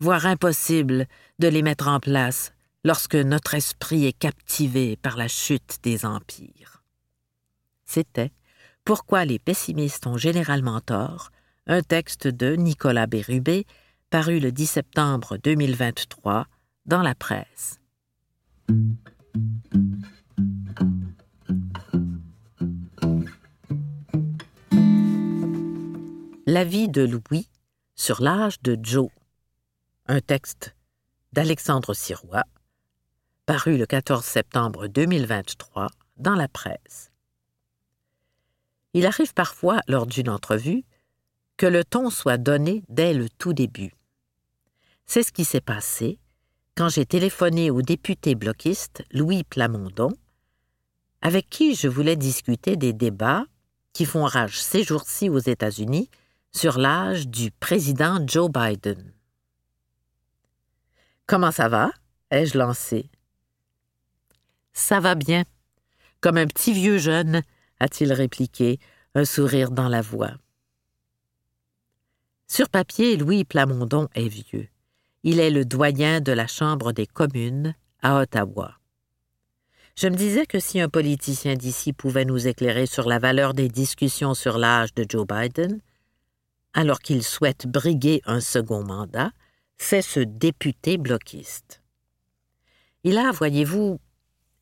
voire 0.00 0.26
impossible, 0.26 1.06
de 1.38 1.48
les 1.48 1.62
mettre 1.62 1.88
en 1.88 2.00
place 2.00 2.52
lorsque 2.86 3.16
notre 3.16 3.54
esprit 3.54 4.06
est 4.06 4.16
captivé 4.16 4.94
par 4.94 5.16
la 5.16 5.26
chute 5.26 5.78
des 5.82 6.06
empires. 6.06 6.84
C'était 7.84 8.30
Pourquoi 8.84 9.24
les 9.24 9.40
pessimistes 9.40 10.06
ont 10.06 10.16
généralement 10.16 10.80
tort, 10.80 11.32
un 11.66 11.82
texte 11.82 12.28
de 12.28 12.54
Nicolas 12.54 13.08
Bérubé, 13.08 13.66
paru 14.08 14.38
le 14.38 14.52
10 14.52 14.66
septembre 14.66 15.36
2023 15.36 16.46
dans 16.84 17.02
la 17.02 17.16
presse. 17.16 17.80
La 26.46 26.62
vie 26.62 26.88
de 26.88 27.02
Louis 27.02 27.48
sur 27.96 28.22
l'âge 28.22 28.62
de 28.62 28.78
Joe. 28.80 29.10
Un 30.06 30.20
texte 30.20 30.76
d'Alexandre 31.32 31.92
paru 33.46 33.76
le 33.76 33.86
14 33.86 34.24
septembre 34.24 34.88
2023 34.88 35.86
dans 36.16 36.34
la 36.34 36.48
presse. 36.48 37.12
Il 38.92 39.06
arrive 39.06 39.34
parfois, 39.34 39.80
lors 39.86 40.06
d'une 40.06 40.28
entrevue, 40.28 40.84
que 41.56 41.66
le 41.66 41.84
ton 41.84 42.10
soit 42.10 42.38
donné 42.38 42.82
dès 42.88 43.14
le 43.14 43.28
tout 43.28 43.52
début. 43.52 43.92
C'est 45.06 45.22
ce 45.22 45.30
qui 45.30 45.44
s'est 45.44 45.60
passé 45.60 46.18
quand 46.76 46.88
j'ai 46.88 47.06
téléphoné 47.06 47.70
au 47.70 47.82
député 47.82 48.34
bloquiste 48.34 49.04
Louis 49.12 49.44
Plamondon, 49.44 50.12
avec 51.22 51.48
qui 51.48 51.76
je 51.76 51.86
voulais 51.86 52.16
discuter 52.16 52.76
des 52.76 52.92
débats 52.92 53.44
qui 53.92 54.06
font 54.06 54.24
rage 54.24 54.60
ces 54.60 54.82
jours-ci 54.82 55.30
aux 55.30 55.38
États-Unis 55.38 56.10
sur 56.50 56.78
l'âge 56.78 57.28
du 57.28 57.52
président 57.52 58.18
Joe 58.26 58.50
Biden. 58.50 59.12
Comment 61.26 61.52
ça 61.52 61.68
va? 61.68 61.92
ai-je 62.32 62.58
lancé. 62.58 63.08
Ça 64.76 65.00
va 65.00 65.14
bien. 65.14 65.44
Comme 66.20 66.36
un 66.36 66.46
petit 66.46 66.74
vieux 66.74 66.98
jeune, 66.98 67.40
a-t-il 67.80 68.12
répliqué, 68.12 68.78
un 69.14 69.24
sourire 69.24 69.70
dans 69.70 69.88
la 69.88 70.02
voix. 70.02 70.34
Sur 72.46 72.68
papier, 72.68 73.16
Louis 73.16 73.44
Plamondon 73.44 74.06
est 74.14 74.28
vieux. 74.28 74.68
Il 75.22 75.40
est 75.40 75.50
le 75.50 75.64
doyen 75.64 76.20
de 76.20 76.30
la 76.30 76.46
Chambre 76.46 76.92
des 76.92 77.06
communes 77.06 77.74
à 78.02 78.20
Ottawa. 78.20 78.74
Je 79.96 80.08
me 80.08 80.14
disais 80.14 80.44
que 80.44 80.60
si 80.60 80.78
un 80.78 80.90
politicien 80.90 81.54
d'ici 81.54 81.94
pouvait 81.94 82.26
nous 82.26 82.46
éclairer 82.46 82.84
sur 82.84 83.08
la 83.08 83.18
valeur 83.18 83.54
des 83.54 83.70
discussions 83.70 84.34
sur 84.34 84.58
l'âge 84.58 84.92
de 84.92 85.06
Joe 85.08 85.26
Biden, 85.26 85.80
alors 86.74 86.98
qu'il 86.98 87.22
souhaite 87.24 87.66
briguer 87.66 88.20
un 88.26 88.40
second 88.40 88.84
mandat, 88.84 89.30
c'est 89.78 90.02
ce 90.02 90.20
député 90.20 90.98
bloquiste. 90.98 91.82
Il 93.04 93.16
a, 93.16 93.32
voyez-vous, 93.32 94.00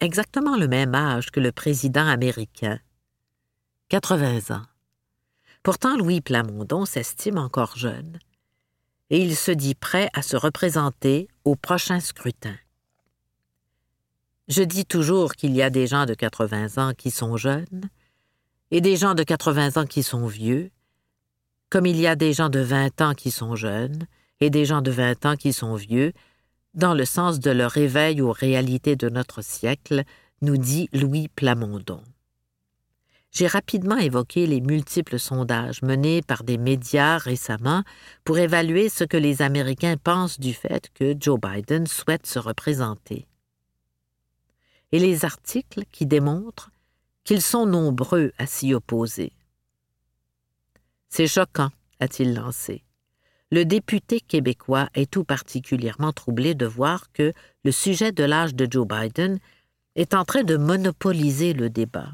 exactement 0.00 0.57
le 0.57 0.68
même 0.68 0.94
âge 0.94 1.30
que 1.30 1.40
le 1.40 1.52
président 1.52 2.07
américain. 2.07 2.78
80 3.88 4.54
ans. 4.54 4.64
Pourtant, 5.62 5.96
Louis 5.96 6.20
Plamondon 6.20 6.85
s'estime 6.85 7.38
encore 7.38 7.76
jeune, 7.76 8.18
et 9.11 9.18
il 9.18 9.37
se 9.37 9.50
dit 9.50 9.74
prêt 9.74 10.11
à 10.12 10.22
se 10.22 10.37
représenter 10.37 11.28
au 11.44 11.57
prochain 11.57 12.00
scrutin. 12.00 12.57
Je 14.48 14.62
dis 14.62 14.85
toujours 14.85 15.35
qu'il 15.35 15.54
y 15.54 15.62
a 15.62 15.70
des 15.70 15.87
gens 15.87 16.04
de 16.04 16.14
80 16.14 16.76
ans 16.76 16.92
qui 16.92 17.11
sont 17.11 17.37
jeunes, 17.37 17.88
et 18.70 18.80
des 18.80 18.96
gens 18.96 19.14
de 19.14 19.22
80 19.22 19.80
ans 19.80 19.87
qui 19.87 20.02
sont 20.02 20.26
vieux, 20.26 20.70
comme 21.70 21.87
il 21.87 21.98
y 21.98 22.07
a 22.07 22.16
des 22.16 22.33
gens 22.33 22.50
de 22.50 22.61
20 22.61 23.00
ans 23.00 23.14
qui 23.14 23.30
sont 23.30 23.57
jeunes, 23.57 24.07
et 24.40 24.50
des 24.50 24.64
gens 24.64 24.83
de 24.83 24.90
20 24.90 25.26
ans 25.26 25.37
qui 25.37 25.52
sont 25.52 25.76
vieux, 25.76 26.12
dans 26.74 26.94
le 26.94 27.04
sens 27.04 27.40
de 27.40 27.50
leur 27.50 27.76
éveil 27.76 28.20
aux 28.20 28.32
réalités 28.32 28.96
de 28.96 29.08
notre 29.08 29.42
siècle, 29.42 30.02
nous 30.42 30.56
dit 30.56 30.88
Louis 30.92 31.28
Plamondon. 31.28 32.02
J'ai 33.30 33.48
rapidement 33.48 33.96
évoqué 33.96 34.46
les 34.46 34.60
multiples 34.60 35.18
sondages 35.18 35.82
menés 35.82 36.22
par 36.22 36.44
des 36.44 36.56
médias 36.56 37.18
récemment 37.18 37.82
pour 38.22 38.38
évaluer 38.38 38.88
ce 38.88 39.02
que 39.02 39.16
les 39.16 39.42
Américains 39.42 39.96
pensent 39.96 40.38
du 40.38 40.54
fait 40.54 40.88
que 40.94 41.16
Joe 41.18 41.40
Biden 41.40 41.88
souhaite 41.88 42.26
se 42.26 42.38
représenter. 42.38 43.26
Et 44.92 45.00
les 45.00 45.24
articles 45.24 45.82
qui 45.90 46.06
démontrent 46.06 46.70
qu'ils 47.24 47.42
sont 47.42 47.66
nombreux 47.66 48.32
à 48.38 48.46
s'y 48.46 48.72
opposer. 48.72 49.32
C'est 51.08 51.26
choquant, 51.26 51.70
a-t-il 51.98 52.34
lancé 52.34 52.84
le 53.50 53.64
député 53.64 54.20
québécois 54.20 54.88
est 54.94 55.11
tout 55.11 55.24
particulièrement 55.24 56.12
troublé 56.12 56.54
de 56.54 56.66
voir 56.66 57.12
que 57.12 57.33
le 57.64 57.72
sujet 57.72 58.12
de 58.12 58.24
l'âge 58.24 58.54
de 58.54 58.66
Joe 58.70 58.87
Biden 58.87 59.38
est 59.96 60.14
en 60.14 60.24
train 60.24 60.42
de 60.42 60.57
monopoliser 60.57 61.52
le 61.52 61.70
débat. 61.70 62.11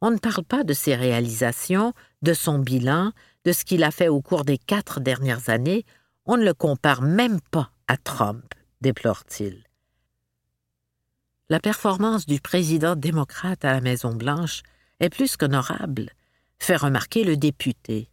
On 0.00 0.10
ne 0.10 0.18
parle 0.18 0.44
pas 0.44 0.64
de 0.64 0.72
ses 0.72 0.94
réalisations, 0.94 1.92
de 2.22 2.32
son 2.32 2.58
bilan, 2.58 3.12
de 3.44 3.52
ce 3.52 3.64
qu'il 3.64 3.84
a 3.84 3.90
fait 3.90 4.08
au 4.08 4.20
cours 4.20 4.44
des 4.44 4.58
quatre 4.58 5.00
dernières 5.00 5.48
années, 5.48 5.84
on 6.26 6.36
ne 6.36 6.44
le 6.44 6.54
compare 6.54 7.02
même 7.02 7.40
pas 7.50 7.70
à 7.86 7.96
Trump, 7.96 8.44
déplore-t-il. 8.80 9.64
La 11.48 11.60
performance 11.60 12.26
du 12.26 12.40
président 12.40 12.94
démocrate 12.96 13.64
à 13.64 13.72
la 13.72 13.80
Maison-Blanche 13.80 14.62
est 15.00 15.08
plus 15.08 15.36
qu'honorable, 15.36 16.10
fait 16.58 16.76
remarquer 16.76 17.24
le 17.24 17.36
député. 17.36 18.09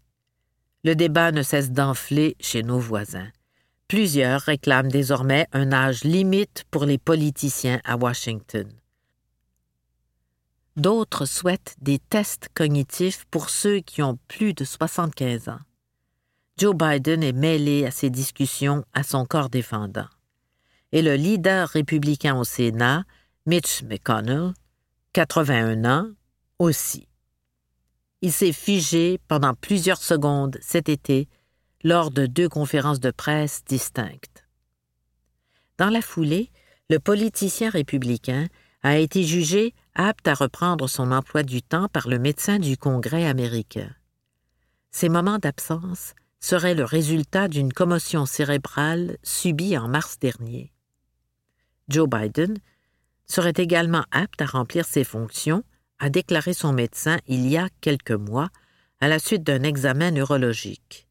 Le 0.84 0.96
débat 0.96 1.32
ne 1.32 1.44
cesse 1.44 1.72
d'enfler 1.72 2.36
chez 2.40 2.64
nos 2.64 2.80
voisins. 2.80 3.30
Plusieurs 3.88 4.42
réclament 4.42 4.92
désormais 4.92 5.48
un 5.54 5.72
âge 5.72 6.04
limite 6.04 6.66
pour 6.72 6.86
les 6.86 6.98
politiciens 6.98 7.80
à 7.84 7.96
Washington. 7.96 8.70
D'autres 10.76 11.26
souhaitent 11.26 11.76
des 11.82 11.98
tests 11.98 12.50
cognitifs 12.54 13.26
pour 13.32 13.50
ceux 13.50 13.80
qui 13.80 14.04
ont 14.04 14.20
plus 14.28 14.54
de 14.54 14.64
75 14.64 15.50
ans. 15.50 15.60
Joe 16.58 16.76
Biden 16.76 17.24
est 17.24 17.34
mêlé 17.34 17.86
à 17.86 17.92
ces 17.92 18.10
discussions 18.10 18.84
à 18.94 19.04
son 19.04 19.26
corps 19.26 19.50
défendant. 19.50 20.08
Et 20.92 21.02
le 21.02 21.16
leader 21.16 21.70
républicain 21.70 22.36
au 22.38 22.44
Sénat, 22.44 23.06
Mitch 23.46 23.84
McConnell, 23.84 24.54
81 25.14 25.86
ans, 25.86 26.10
aussi. 26.60 27.07
Il 28.22 28.32
s'est 28.32 28.54
figé 28.54 29.20
pendant 29.28 29.54
plusieurs 29.54 30.02
secondes 30.02 30.58
cet 30.62 30.90
été 30.90 31.28
lors 31.84 32.12
de 32.12 32.26
deux 32.26 32.50
conférences 32.50 33.00
de 33.00 33.12
presse 33.12 33.64
distinctes. 33.66 34.46
Dans 35.78 35.90
la 35.90 36.02
foulée, 36.02 36.52
le 36.90 37.00
politicien 37.00 37.70
républicain 37.70 38.48
a 38.82 38.98
été 38.98 39.24
jugé 39.24 39.74
apte 39.94 40.28
à 40.28 40.34
reprendre 40.34 40.88
son 40.88 41.12
emploi 41.12 41.44
du 41.44 41.62
temps 41.62 41.88
par 41.90 42.08
le 42.08 42.18
médecin 42.18 42.58
du 42.60 42.78
Congrès 42.78 43.26
américain. 43.26 43.90
Ces 44.92 45.10
moments 45.10 45.38
d'absence 45.38 46.16
seraient 46.40 46.76
le 46.76 46.84
résultat 46.84 47.48
d'une 47.48 47.74
commotion 47.74 48.26
cérébrale 48.26 49.18
subie 49.24 49.78
en 49.78 49.88
mars 49.88 50.18
dernier. 50.20 50.72
Joe 51.90 52.08
Biden 52.10 52.58
serait 53.26 53.54
également 53.58 54.06
apte 54.12 54.42
à 54.42 54.46
remplir 54.46 54.86
ses 54.86 55.04
fonctions 55.04 55.64
a 56.00 56.10
déclaré 56.10 56.54
son 56.54 56.74
médecin 56.74 57.18
il 57.28 57.48
y 57.48 57.58
a 57.58 57.70
quelques 57.82 58.12
mois 58.12 58.50
à 59.00 59.08
la 59.08 59.20
suite 59.20 59.44
d'un 59.44 59.64
examen 59.64 60.12
neurologique. 60.12 61.08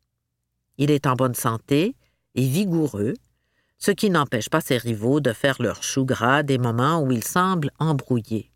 Il 0.79 0.91
est 0.91 1.07
en 1.07 1.15
bonne 1.15 1.35
santé 1.35 1.97
et 2.35 2.47
vigoureux, 2.47 3.15
ce 3.79 3.91
qui 3.91 4.11
n'empêche 4.11 4.49
pas 4.49 4.61
ses 4.61 4.79
rivaux 4.79 5.21
de 5.21 5.33
faire 5.33 5.61
leur 5.61 5.83
chou 5.83 6.05
gras 6.05 6.43
des 6.43 6.59
moments 6.59 7.01
où 7.01 7.13
il 7.13 7.25
semble 7.25 7.71
embrouillé. 7.79 8.51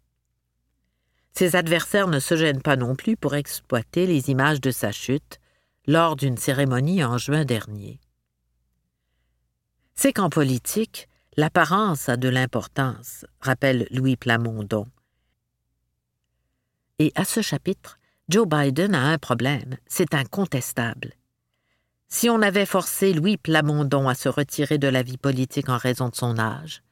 Ses 1.33 1.57
adversaires 1.57 2.09
ne 2.09 2.19
se 2.19 2.37
gênent 2.37 2.62
pas 2.62 2.77
non 2.77 2.97
plus 2.97 3.16
pour 3.16 3.35
exploiter 3.35 4.07
les 4.07 4.31
images 4.31 4.61
de 4.61 4.71
sa 4.71 4.93
chute 4.93 5.38
lors 5.87 6.16
d'une 6.16 6.37
cérémonie 6.37 7.05
en 7.05 7.19
juin 7.19 7.45
dernier. 7.45 8.01
C'est 9.95 10.12
qu'en 10.12 10.31
politique, 10.31 11.09
l'apparence 11.37 12.09
a 12.09 12.16
de 12.16 12.29
l'importance, 12.29 13.25
rappelle 13.40 13.87
Louis 13.90 14.16
Plamondon. 14.16 14.87
Et 17.00 17.12
à 17.14 17.24
ce 17.24 17.40
chapitre, 17.40 17.98
Joe 18.28 18.46
Biden 18.46 18.94
a 18.94 19.06
un 19.06 19.16
problème, 19.16 19.78
c'est 19.86 20.12
incontestable. 20.14 21.14
Si 22.08 22.28
on 22.28 22.42
avait 22.42 22.66
forcé 22.66 23.14
Louis 23.14 23.38
Plamondon 23.38 24.06
à 24.06 24.14
se 24.14 24.28
retirer 24.28 24.76
de 24.76 24.86
la 24.86 25.02
vie 25.02 25.16
politique 25.16 25.70
en 25.70 25.78
raison 25.78 26.10
de 26.10 26.14
son 26.14 26.38
âge, 26.38 26.82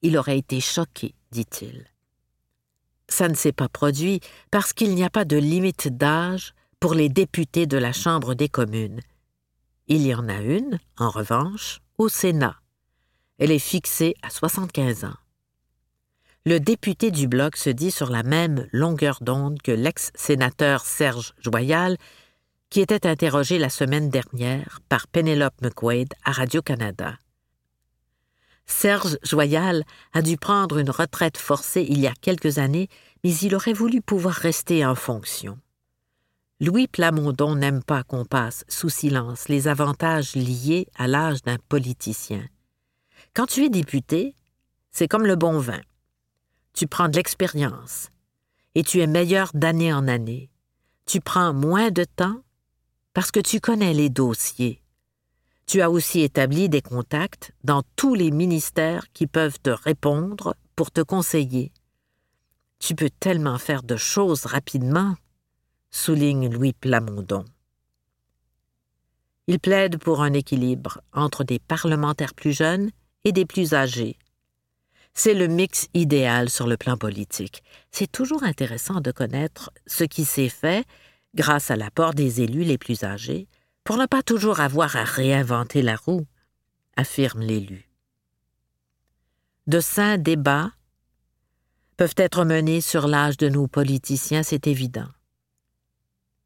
il 0.00 0.16
aurait 0.16 0.38
été 0.38 0.60
choqué, 0.60 1.16
dit-il. 1.32 1.86
Ça 3.08 3.28
ne 3.28 3.34
s'est 3.34 3.52
pas 3.52 3.68
produit 3.68 4.20
parce 4.52 4.72
qu'il 4.72 4.94
n'y 4.94 5.02
a 5.02 5.10
pas 5.10 5.24
de 5.24 5.36
limite 5.36 5.88
d'âge 5.88 6.54
pour 6.78 6.94
les 6.94 7.08
députés 7.08 7.66
de 7.66 7.78
la 7.78 7.92
Chambre 7.92 8.34
des 8.34 8.48
communes. 8.48 9.00
Il 9.88 10.06
y 10.06 10.14
en 10.14 10.28
a 10.28 10.40
une, 10.40 10.78
en 10.98 11.10
revanche, 11.10 11.80
au 11.96 12.08
Sénat. 12.08 12.60
Elle 13.38 13.50
est 13.50 13.58
fixée 13.58 14.14
à 14.22 14.30
75 14.30 15.04
ans. 15.04 15.16
Le 16.48 16.60
député 16.60 17.10
du 17.10 17.28
Bloc 17.28 17.58
se 17.58 17.68
dit 17.68 17.90
sur 17.90 18.08
la 18.08 18.22
même 18.22 18.66
longueur 18.72 19.18
d'onde 19.20 19.60
que 19.60 19.70
l'ex-sénateur 19.70 20.86
Serge 20.86 21.34
Joyal, 21.42 21.98
qui 22.70 22.80
était 22.80 23.06
interrogé 23.06 23.58
la 23.58 23.68
semaine 23.68 24.08
dernière 24.08 24.80
par 24.88 25.08
Penelope 25.08 25.60
McQuaid 25.60 26.14
à 26.24 26.32
Radio-Canada. 26.32 27.18
Serge 28.64 29.18
Joyal 29.22 29.84
a 30.14 30.22
dû 30.22 30.38
prendre 30.38 30.78
une 30.78 30.88
retraite 30.88 31.36
forcée 31.36 31.84
il 31.86 32.00
y 32.00 32.06
a 32.06 32.14
quelques 32.18 32.56
années, 32.56 32.88
mais 33.24 33.36
il 33.36 33.54
aurait 33.54 33.74
voulu 33.74 34.00
pouvoir 34.00 34.32
rester 34.32 34.86
en 34.86 34.94
fonction. 34.94 35.58
Louis 36.60 36.88
Plamondon 36.88 37.56
n'aime 37.56 37.82
pas 37.82 38.04
qu'on 38.04 38.24
passe 38.24 38.64
sous 38.68 38.88
silence 38.88 39.50
les 39.50 39.68
avantages 39.68 40.34
liés 40.34 40.88
à 40.96 41.08
l'âge 41.08 41.42
d'un 41.42 41.58
politicien. 41.68 42.46
Quand 43.34 43.44
tu 43.44 43.66
es 43.66 43.68
député, 43.68 44.34
c'est 44.90 45.08
comme 45.08 45.26
le 45.26 45.36
bon 45.36 45.58
vin. 45.58 45.82
Tu 46.78 46.86
prends 46.86 47.08
de 47.08 47.16
l'expérience 47.16 48.10
et 48.76 48.84
tu 48.84 49.00
es 49.00 49.08
meilleur 49.08 49.50
d'année 49.52 49.92
en 49.92 50.06
année. 50.06 50.48
Tu 51.06 51.20
prends 51.20 51.52
moins 51.52 51.90
de 51.90 52.04
temps 52.04 52.40
parce 53.14 53.32
que 53.32 53.40
tu 53.40 53.58
connais 53.58 53.92
les 53.92 54.10
dossiers. 54.10 54.80
Tu 55.66 55.80
as 55.80 55.90
aussi 55.90 56.20
établi 56.20 56.68
des 56.68 56.80
contacts 56.80 57.52
dans 57.64 57.82
tous 57.96 58.14
les 58.14 58.30
ministères 58.30 59.10
qui 59.12 59.26
peuvent 59.26 59.58
te 59.60 59.70
répondre 59.70 60.54
pour 60.76 60.92
te 60.92 61.00
conseiller. 61.00 61.72
Tu 62.78 62.94
peux 62.94 63.10
tellement 63.10 63.58
faire 63.58 63.82
de 63.82 63.96
choses 63.96 64.46
rapidement, 64.46 65.16
souligne 65.90 66.48
Louis 66.48 66.74
Plamondon. 66.74 67.44
Il 69.48 69.58
plaide 69.58 69.98
pour 69.98 70.22
un 70.22 70.32
équilibre 70.32 71.00
entre 71.12 71.42
des 71.42 71.58
parlementaires 71.58 72.34
plus 72.34 72.52
jeunes 72.52 72.92
et 73.24 73.32
des 73.32 73.46
plus 73.46 73.74
âgés. 73.74 74.16
C'est 75.20 75.34
le 75.34 75.48
mix 75.48 75.88
idéal 75.94 76.48
sur 76.48 76.68
le 76.68 76.76
plan 76.76 76.96
politique. 76.96 77.64
C'est 77.90 78.06
toujours 78.06 78.44
intéressant 78.44 79.00
de 79.00 79.10
connaître 79.10 79.72
ce 79.84 80.04
qui 80.04 80.24
s'est 80.24 80.48
fait 80.48 80.86
grâce 81.34 81.72
à 81.72 81.76
l'apport 81.76 82.14
des 82.14 82.40
élus 82.40 82.62
les 82.62 82.78
plus 82.78 83.02
âgés, 83.02 83.48
pour 83.82 83.96
ne 83.96 84.06
pas 84.06 84.22
toujours 84.22 84.60
avoir 84.60 84.94
à 84.94 85.02
réinventer 85.02 85.82
la 85.82 85.96
roue, 85.96 86.24
affirme 86.96 87.40
l'élu. 87.40 87.90
De 89.66 89.80
sains 89.80 90.18
débats 90.18 90.70
peuvent 91.96 92.14
être 92.16 92.44
menés 92.44 92.80
sur 92.80 93.08
l'âge 93.08 93.38
de 93.38 93.48
nos 93.48 93.66
politiciens, 93.66 94.44
c'est 94.44 94.68
évident. 94.68 95.08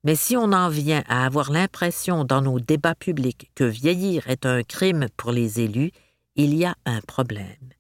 Mais 0.03 0.17
si 0.17 0.35
on 0.35 0.51
en 0.51 0.71
vient 0.71 1.05
à 1.09 1.27
avoir 1.27 1.53
l'impression 1.53 2.25
dans 2.25 2.41
nos 2.41 2.59
débats 2.59 2.95
publics 2.95 3.51
que 3.55 3.65
vieillir 3.65 4.31
est 4.31 4.47
un 4.47 4.63
crime 4.63 5.09
pour 5.19 5.31
les 5.31 5.61
élus, 5.61 5.91
il 6.37 6.55
y 6.55 6.65
a 6.65 6.75
un 6.87 7.03
problème. 7.03 7.75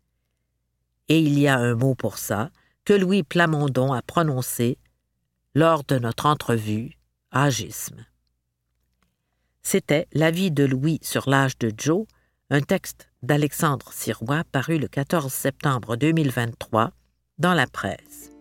Et 1.08 1.20
il 1.20 1.38
y 1.38 1.48
a 1.48 1.56
un 1.56 1.74
mot 1.74 1.94
pour 1.94 2.18
ça 2.18 2.50
que 2.84 2.92
Louis 2.92 3.22
Plamondon 3.22 3.92
a 3.92 4.02
prononcé 4.02 4.78
lors 5.54 5.84
de 5.84 5.98
notre 5.98 6.26
entrevue 6.26 6.98
Agisme. 7.30 8.04
C'était 9.62 10.08
L'avis 10.12 10.50
de 10.50 10.64
Louis 10.64 10.98
sur 11.02 11.28
l'âge 11.30 11.56
de 11.58 11.72
Joe, 11.76 12.06
un 12.50 12.60
texte 12.60 13.08
d'Alexandre 13.22 13.92
Sirois 13.92 14.42
paru 14.50 14.78
le 14.78 14.88
14 14.88 15.32
septembre 15.32 15.96
2023 15.96 16.90
dans 17.38 17.54
la 17.54 17.66
presse. 17.66 18.31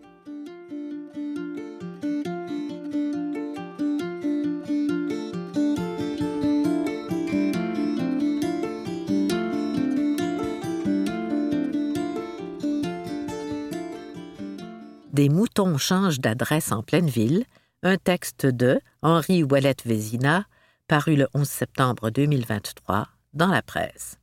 Des 15.12 15.28
moutons 15.28 15.76
changent 15.76 16.20
d'adresse 16.20 16.72
en 16.72 16.82
pleine 16.82 17.08
ville, 17.08 17.44
un 17.82 17.98
texte 17.98 18.46
de 18.46 18.80
Henri 19.02 19.42
Ouellette 19.42 19.84
Vézina, 19.84 20.46
paru 20.88 21.16
le 21.16 21.28
11 21.34 21.46
septembre 21.46 22.08
2023 22.08 23.08
dans 23.34 23.48
la 23.48 23.60
presse. 23.60 24.18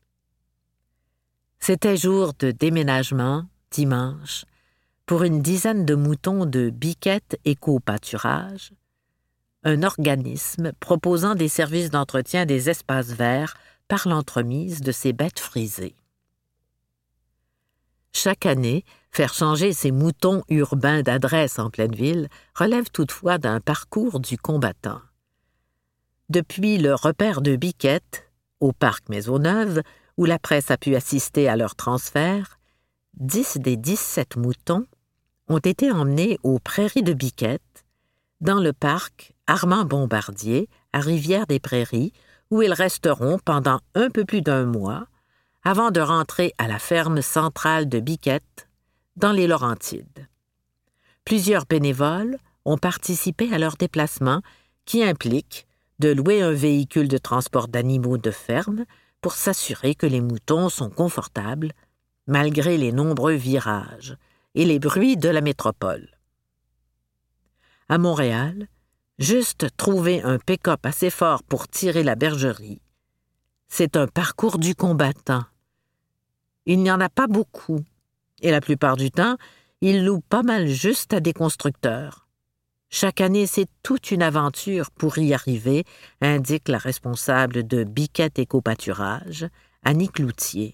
C'était 1.60 1.95
jour 1.95 2.34
de 2.39 2.49
déménagement, 2.49 3.45
dimanche, 3.69 4.45
pour 5.06 5.23
une 5.23 5.43
dizaine 5.43 5.86
de 5.86 5.93
moutons 5.93 6.45
de 6.45 6.71
Biquette 6.71 7.39
Éco-Pâturage, 7.45 8.71
un 9.63 9.84
organisme 9.84 10.71
proposant 10.80 11.36
des 11.36 11.49
services 11.49 11.91
d'entretien 11.91 12.47
des 12.47 12.69
espaces 12.69 13.12
verts 13.12 13.58
par 13.88 14.08
l'entremise 14.08 14.82
de 14.82 14.91
ces 14.91 15.13
bêtes 15.13 15.39
frisées. 15.39 15.95
Chaque 18.12 18.45
année, 18.45 18.84
faire 19.12 19.34
changer 19.34 19.74
ces 19.74 19.91
moutons 19.91 20.43
urbains 20.50 21.02
d'adresse 21.02 21.60
en 21.60 21.69
pleine 21.69 21.95
ville 21.95 22.28
relève 22.56 22.89
toutefois 22.91 23.38
d'un 23.38 23.60
parcours 23.60 24.19
du 24.19 24.38
combattant. 24.38 25.02
Depuis 26.30 26.78
le 26.78 26.93
repère 26.93 27.41
de 27.41 27.56
Biquette, 27.56 28.30
au 28.60 28.72
parc 28.72 29.10
Maisonneuve, 29.10 29.82
où 30.17 30.26
la 30.26 30.38
presse 30.38 30.69
a 30.69 30.78
pu 30.78 30.95
assister 30.95 31.48
à 31.48 31.56
leur 31.56 31.76
transfert, 31.76 32.60
dix 33.13 33.58
des 33.58 33.78
dix-sept 33.78 34.36
moutons 34.36 34.86
ont 35.48 35.60
été 35.60 35.91
emmenés 35.91 36.38
aux 36.43 36.60
prairies 36.60 37.04
de 37.04 37.13
Biquette, 37.13 37.86
dans 38.41 38.60
le 38.60 38.74
parc 38.74 39.34
Armand 39.48 39.86
Bombardier, 39.86 40.69
à 40.93 41.00
Rivière-des-Prairies, 41.00 42.13
où 42.52 42.62
ils 42.62 42.74
resteront 42.74 43.39
pendant 43.39 43.80
un 43.95 44.10
peu 44.10 44.26
plus 44.26 44.41
d'un 44.41 44.65
mois 44.65 45.08
avant 45.63 45.91
de 45.91 46.00
rentrer 46.00 46.54
à 46.58 46.67
la 46.67 46.80
ferme 46.80 47.22
centrale 47.22 47.89
de 47.89 48.00
Biquette, 48.00 48.67
dans 49.15 49.32
les 49.32 49.48
Laurentides. 49.48 50.28
Plusieurs 51.26 51.65
bénévoles 51.65 52.38
ont 52.65 52.78
participé 52.78 53.54
à 53.54 53.60
leur 53.60 53.76
déplacement 53.76 54.41
qui 54.86 55.04
implique 55.04 55.67
de 56.00 56.10
louer 56.10 56.41
un 56.41 56.54
véhicule 56.54 57.08
de 57.08 57.17
transport 57.17 57.67
d'animaux 57.67 58.17
de 58.17 58.32
ferme 58.32 58.86
pour 59.22 59.34
s'assurer 59.34 59.95
que 59.95 60.08
les 60.08 60.22
moutons 60.22 60.69
sont 60.69 60.89
confortables 60.89 61.74
malgré 62.26 62.78
les 62.78 62.91
nombreux 62.91 63.34
virages 63.34 64.15
et 64.56 64.65
les 64.65 64.80
bruits 64.80 65.17
de 65.17 65.30
la 65.30 65.41
métropole. 65.41 66.10
À 67.89 67.98
Montréal, 67.98 68.67
juste 69.17 69.76
trouver 69.76 70.22
un 70.22 70.38
pick-up 70.38 70.86
assez 70.86 71.10
fort 71.10 71.43
pour 71.43 71.67
tirer 71.67 72.04
la 72.04 72.15
bergerie, 72.15 72.82
c'est 73.69 73.95
un 73.95 74.08
parcours 74.08 74.58
du 74.58 74.75
combattant. 74.75 75.45
Il 76.65 76.84
n'y 76.84 76.91
en 76.91 76.99
a 76.99 77.10
pas 77.10 77.27
beaucoup, 77.27 77.79
et 78.41 78.51
la 78.51 78.62
plupart 78.62 78.97
du 78.97 79.12
temps, 79.12 79.38
ils 79.82 80.03
louent 80.03 80.21
pas 80.27 80.43
mal 80.43 80.67
juste 80.67 81.13
à 81.13 81.19
des 81.19 81.34
constructeurs. 81.34 82.27
Chaque 82.89 83.21
année, 83.21 83.45
c'est 83.45 83.69
toute 83.84 84.12
une 84.12 84.23
aventure 84.23 84.89
pour 84.91 85.19
y 85.19 85.34
arriver, 85.34 85.86
indique 86.21 86.67
la 86.67 86.79
responsable 86.79 87.65
de 87.65 87.84
Biquette 87.84 88.39
Éco-Pâturage, 88.39 89.47
Annie 89.84 90.10
Cloutier. 90.10 90.73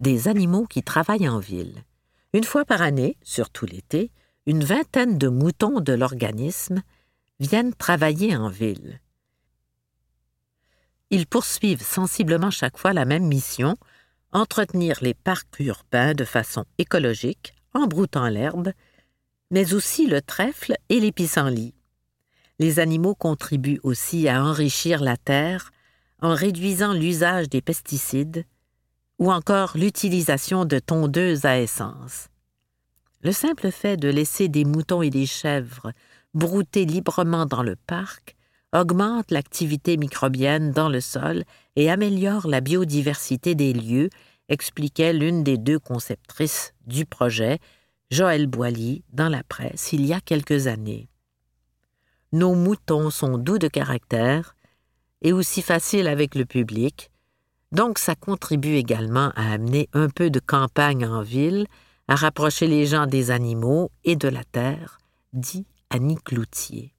Des 0.00 0.26
animaux 0.26 0.66
qui 0.66 0.82
travaillent 0.82 1.28
en 1.28 1.38
ville. 1.38 1.84
Une 2.32 2.44
fois 2.44 2.64
par 2.64 2.82
année, 2.82 3.16
surtout 3.22 3.66
l'été, 3.66 4.10
une 4.46 4.64
vingtaine 4.64 5.18
de 5.18 5.28
moutons 5.28 5.80
de 5.80 5.92
l'organisme 5.92 6.82
viennent 7.38 7.74
travailler 7.74 8.34
en 8.36 8.48
ville. 8.48 9.00
Ils 11.12 11.26
poursuivent 11.26 11.84
sensiblement 11.84 12.50
chaque 12.50 12.78
fois 12.78 12.94
la 12.94 13.04
même 13.04 13.26
mission, 13.26 13.76
entretenir 14.32 14.96
les 15.02 15.12
parcs 15.12 15.60
urbains 15.60 16.14
de 16.14 16.24
façon 16.24 16.64
écologique, 16.78 17.52
en 17.74 17.86
broutant 17.86 18.28
l'herbe, 18.28 18.72
mais 19.50 19.74
aussi 19.74 20.06
le 20.06 20.22
trèfle 20.22 20.74
et 20.88 21.00
les. 21.00 21.12
Les 22.58 22.80
animaux 22.80 23.14
contribuent 23.14 23.80
aussi 23.82 24.26
à 24.26 24.42
enrichir 24.42 25.02
la 25.02 25.18
terre 25.18 25.70
en 26.22 26.34
réduisant 26.34 26.94
l'usage 26.94 27.50
des 27.50 27.60
pesticides 27.60 28.46
ou 29.18 29.30
encore 29.30 29.76
l'utilisation 29.76 30.64
de 30.64 30.78
tondeuses 30.78 31.44
à 31.44 31.60
essence. 31.60 32.28
Le 33.20 33.32
simple 33.32 33.70
fait 33.70 33.98
de 33.98 34.08
laisser 34.08 34.48
des 34.48 34.64
moutons 34.64 35.02
et 35.02 35.10
des 35.10 35.26
chèvres 35.26 35.92
brouter 36.32 36.86
librement 36.86 37.44
dans 37.44 37.62
le 37.62 37.76
parc 37.76 38.34
augmente 38.72 39.30
l'activité 39.30 39.96
microbienne 39.96 40.72
dans 40.72 40.88
le 40.88 41.00
sol 41.00 41.44
et 41.76 41.90
améliore 41.90 42.46
la 42.46 42.60
biodiversité 42.60 43.54
des 43.54 43.72
lieux, 43.72 44.10
expliquait 44.48 45.12
l'une 45.12 45.44
des 45.44 45.58
deux 45.58 45.78
conceptrices 45.78 46.74
du 46.86 47.06
projet, 47.06 47.58
Joël 48.10 48.46
Boilly, 48.46 49.04
dans 49.12 49.28
la 49.28 49.42
presse 49.42 49.92
il 49.92 50.04
y 50.04 50.12
a 50.12 50.20
quelques 50.20 50.66
années. 50.66 51.08
Nos 52.32 52.54
moutons 52.54 53.10
sont 53.10 53.38
doux 53.38 53.58
de 53.58 53.68
caractère 53.68 54.54
et 55.20 55.32
aussi 55.32 55.62
faciles 55.62 56.08
avec 56.08 56.34
le 56.34 56.44
public, 56.44 57.10
donc 57.72 57.98
ça 57.98 58.14
contribue 58.14 58.74
également 58.74 59.32
à 59.34 59.52
amener 59.52 59.88
un 59.92 60.08
peu 60.08 60.30
de 60.30 60.40
campagne 60.40 61.06
en 61.06 61.22
ville, 61.22 61.66
à 62.08 62.14
rapprocher 62.14 62.66
les 62.66 62.86
gens 62.86 63.06
des 63.06 63.30
animaux 63.30 63.90
et 64.04 64.16
de 64.16 64.28
la 64.28 64.44
terre, 64.44 64.98
dit 65.32 65.66
Annie 65.88 66.18
Cloutier. 66.22 66.94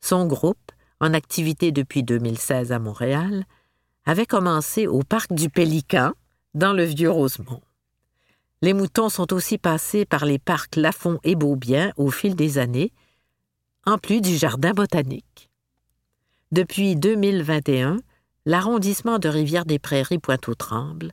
Son 0.00 0.26
groupe, 0.26 0.72
en 1.00 1.14
activité 1.14 1.72
depuis 1.72 2.02
2016 2.02 2.72
à 2.72 2.78
Montréal, 2.78 3.44
avait 4.04 4.26
commencé 4.26 4.86
au 4.86 5.02
parc 5.02 5.32
du 5.32 5.50
Pélican, 5.50 6.12
dans 6.54 6.72
le 6.72 6.84
Vieux-Rosemont. 6.84 7.60
Les 8.62 8.72
moutons 8.72 9.08
sont 9.08 9.32
aussi 9.32 9.58
passés 9.58 10.04
par 10.04 10.24
les 10.24 10.38
parcs 10.38 10.76
Lafont 10.76 11.20
et 11.22 11.36
Beaubien 11.36 11.92
au 11.96 12.10
fil 12.10 12.34
des 12.34 12.58
années, 12.58 12.92
en 13.86 13.98
plus 13.98 14.20
du 14.20 14.36
jardin 14.36 14.72
botanique. 14.72 15.50
Depuis 16.50 16.96
2021, 16.96 17.98
l'arrondissement 18.46 19.18
de 19.18 19.28
Rivière-des-Prairies-Pointe-aux-Trembles 19.28 21.12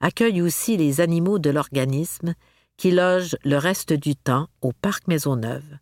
accueille 0.00 0.42
aussi 0.42 0.76
les 0.76 1.00
animaux 1.00 1.38
de 1.38 1.50
l'organisme 1.50 2.34
qui 2.76 2.90
loge 2.90 3.36
le 3.44 3.56
reste 3.56 3.92
du 3.92 4.16
temps 4.16 4.48
au 4.60 4.72
parc 4.72 5.06
Maisonneuve. 5.06 5.78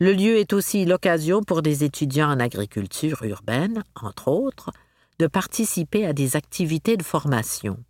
Le 0.00 0.12
lieu 0.12 0.36
est 0.36 0.52
aussi 0.52 0.84
l'occasion 0.84 1.42
pour 1.42 1.62
des 1.62 1.82
étudiants 1.82 2.30
en 2.30 2.38
agriculture 2.38 3.22
urbaine, 3.24 3.82
entre 4.00 4.28
autres, 4.28 4.70
de 5.18 5.26
participer 5.26 6.06
à 6.06 6.12
des 6.12 6.36
activités 6.36 6.96
de 6.96 7.02
formation. 7.02 7.82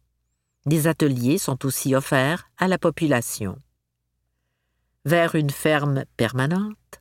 Des 0.64 0.86
ateliers 0.86 1.38
sont 1.38 1.66
aussi 1.66 1.94
offerts 1.94 2.50
à 2.56 2.66
la 2.66 2.78
population. 2.78 3.58
Vers 5.04 5.34
une 5.34 5.50
ferme 5.50 6.04
permanente, 6.16 7.00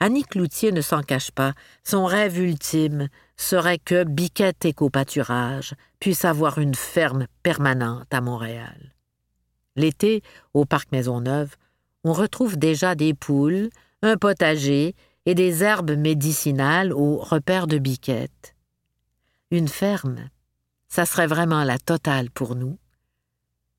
Annie 0.00 0.24
Cloutier 0.24 0.72
ne 0.72 0.80
s'en 0.80 1.02
cache 1.02 1.30
pas. 1.30 1.54
Son 1.84 2.06
rêve 2.06 2.38
ultime 2.40 3.08
serait 3.36 3.78
que 3.78 4.02
Biquette 4.02 4.64
Éco-Pâturage 4.64 5.74
puisse 6.00 6.24
avoir 6.24 6.58
une 6.58 6.74
ferme 6.74 7.26
permanente 7.44 8.12
à 8.12 8.20
Montréal. 8.20 8.94
L'été, 9.76 10.22
au 10.54 10.64
parc 10.64 10.90
Maisonneuve, 10.90 11.54
on 12.02 12.12
retrouve 12.12 12.56
déjà 12.56 12.96
des 12.96 13.14
poules, 13.14 13.70
un 14.02 14.16
potager 14.16 14.94
et 15.26 15.34
des 15.34 15.62
herbes 15.62 15.96
médicinales 15.96 16.92
au 16.92 17.16
repère 17.18 17.66
de 17.66 17.78
Biquette. 17.78 18.54
Une 19.50 19.68
ferme, 19.68 20.28
ça 20.88 21.06
serait 21.06 21.28
vraiment 21.28 21.62
la 21.62 21.78
totale 21.78 22.30
pour 22.30 22.56
nous. 22.56 22.78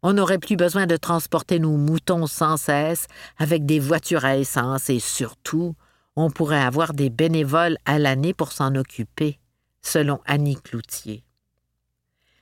On 0.01 0.13
n'aurait 0.13 0.39
plus 0.39 0.55
besoin 0.55 0.86
de 0.86 0.97
transporter 0.97 1.59
nos 1.59 1.77
moutons 1.77 2.27
sans 2.27 2.57
cesse 2.57 3.07
avec 3.38 3.65
des 3.65 3.79
voitures 3.79 4.25
à 4.25 4.38
essence 4.38 4.89
et 4.89 4.99
surtout, 4.99 5.75
on 6.15 6.29
pourrait 6.29 6.62
avoir 6.62 6.93
des 6.93 7.09
bénévoles 7.09 7.77
à 7.86 7.99
l'année 7.99 8.33
pour 8.33 8.51
s'en 8.51 8.75
occuper, 8.75 9.39
selon 9.81 10.21
Annie 10.25 10.62
Cloutier. 10.62 11.23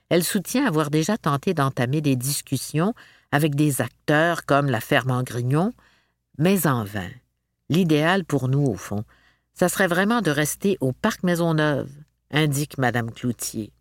Elle 0.08 0.24
soutient 0.24 0.66
avoir 0.66 0.90
déjà 0.90 1.16
tenté 1.16 1.54
d'entamer 1.54 2.00
des 2.00 2.16
discussions 2.16 2.94
avec 3.30 3.54
des 3.54 3.80
acteurs 3.80 4.44
comme 4.44 4.66
la 4.66 4.80
ferme 4.80 5.10
en 5.10 5.22
Grignon, 5.22 5.72
mais 6.38 6.66
en 6.66 6.84
vain. 6.84 7.10
L'idéal 7.72 8.26
pour 8.26 8.48
nous, 8.48 8.66
au 8.66 8.74
fond, 8.74 9.02
ça 9.54 9.70
serait 9.70 9.86
vraiment 9.86 10.20
de 10.20 10.30
rester 10.30 10.76
au 10.82 10.92
parc 10.92 11.22
Maisonneuve, 11.22 11.90
indique 12.30 12.76
Madame 12.76 13.10
Cloutier. 13.10 13.72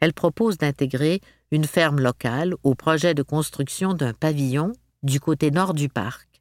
Elle 0.00 0.14
propose 0.14 0.56
d'intégrer 0.56 1.20
une 1.50 1.66
ferme 1.66 2.00
locale 2.00 2.54
au 2.62 2.74
projet 2.74 3.12
de 3.12 3.22
construction 3.22 3.92
d'un 3.92 4.14
pavillon 4.14 4.72
du 5.02 5.20
côté 5.20 5.50
nord 5.50 5.74
du 5.74 5.90
parc. 5.90 6.40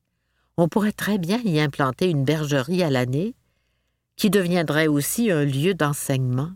On 0.55 0.69
pourrait 0.69 0.93
très 0.93 1.17
bien 1.17 1.41
y 1.43 1.59
implanter 1.59 2.09
une 2.09 2.23
bergerie 2.23 2.83
à 2.83 2.89
l'année, 2.89 3.35
qui 4.15 4.29
deviendrait 4.29 4.87
aussi 4.87 5.31
un 5.31 5.43
lieu 5.43 5.73
d'enseignement. 5.73 6.53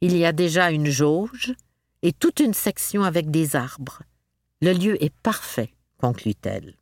Il 0.00 0.16
y 0.16 0.24
a 0.24 0.32
déjà 0.32 0.72
une 0.72 0.90
jauge 0.90 1.54
et 2.02 2.12
toute 2.12 2.40
une 2.40 2.54
section 2.54 3.04
avec 3.04 3.30
des 3.30 3.54
arbres. 3.54 4.02
Le 4.60 4.72
lieu 4.72 5.00
est 5.00 5.14
parfait, 5.22 5.72
conclut-elle. 5.98 6.74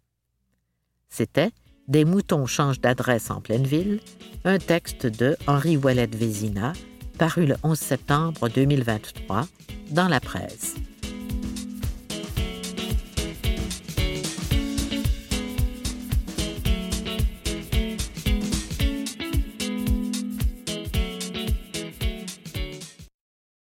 C'était 1.11 1.53
des 1.88 2.05
moutons 2.05 2.47
changent 2.47 2.81
d'adresse 2.81 3.31
en 3.31 3.40
pleine 3.40 3.66
ville, 3.66 4.01
un 4.45 4.59
texte 4.59 5.07
de 5.07 5.37
Henri 5.47 5.77
Ouellette 5.77 6.14
Vézina, 6.14 6.73
paru 7.19 7.47
le 7.47 7.57
11 7.62 7.79
septembre 7.79 8.49
2023 8.49 9.47
dans 9.90 10.09
la 10.09 10.21
presse. 10.21 10.77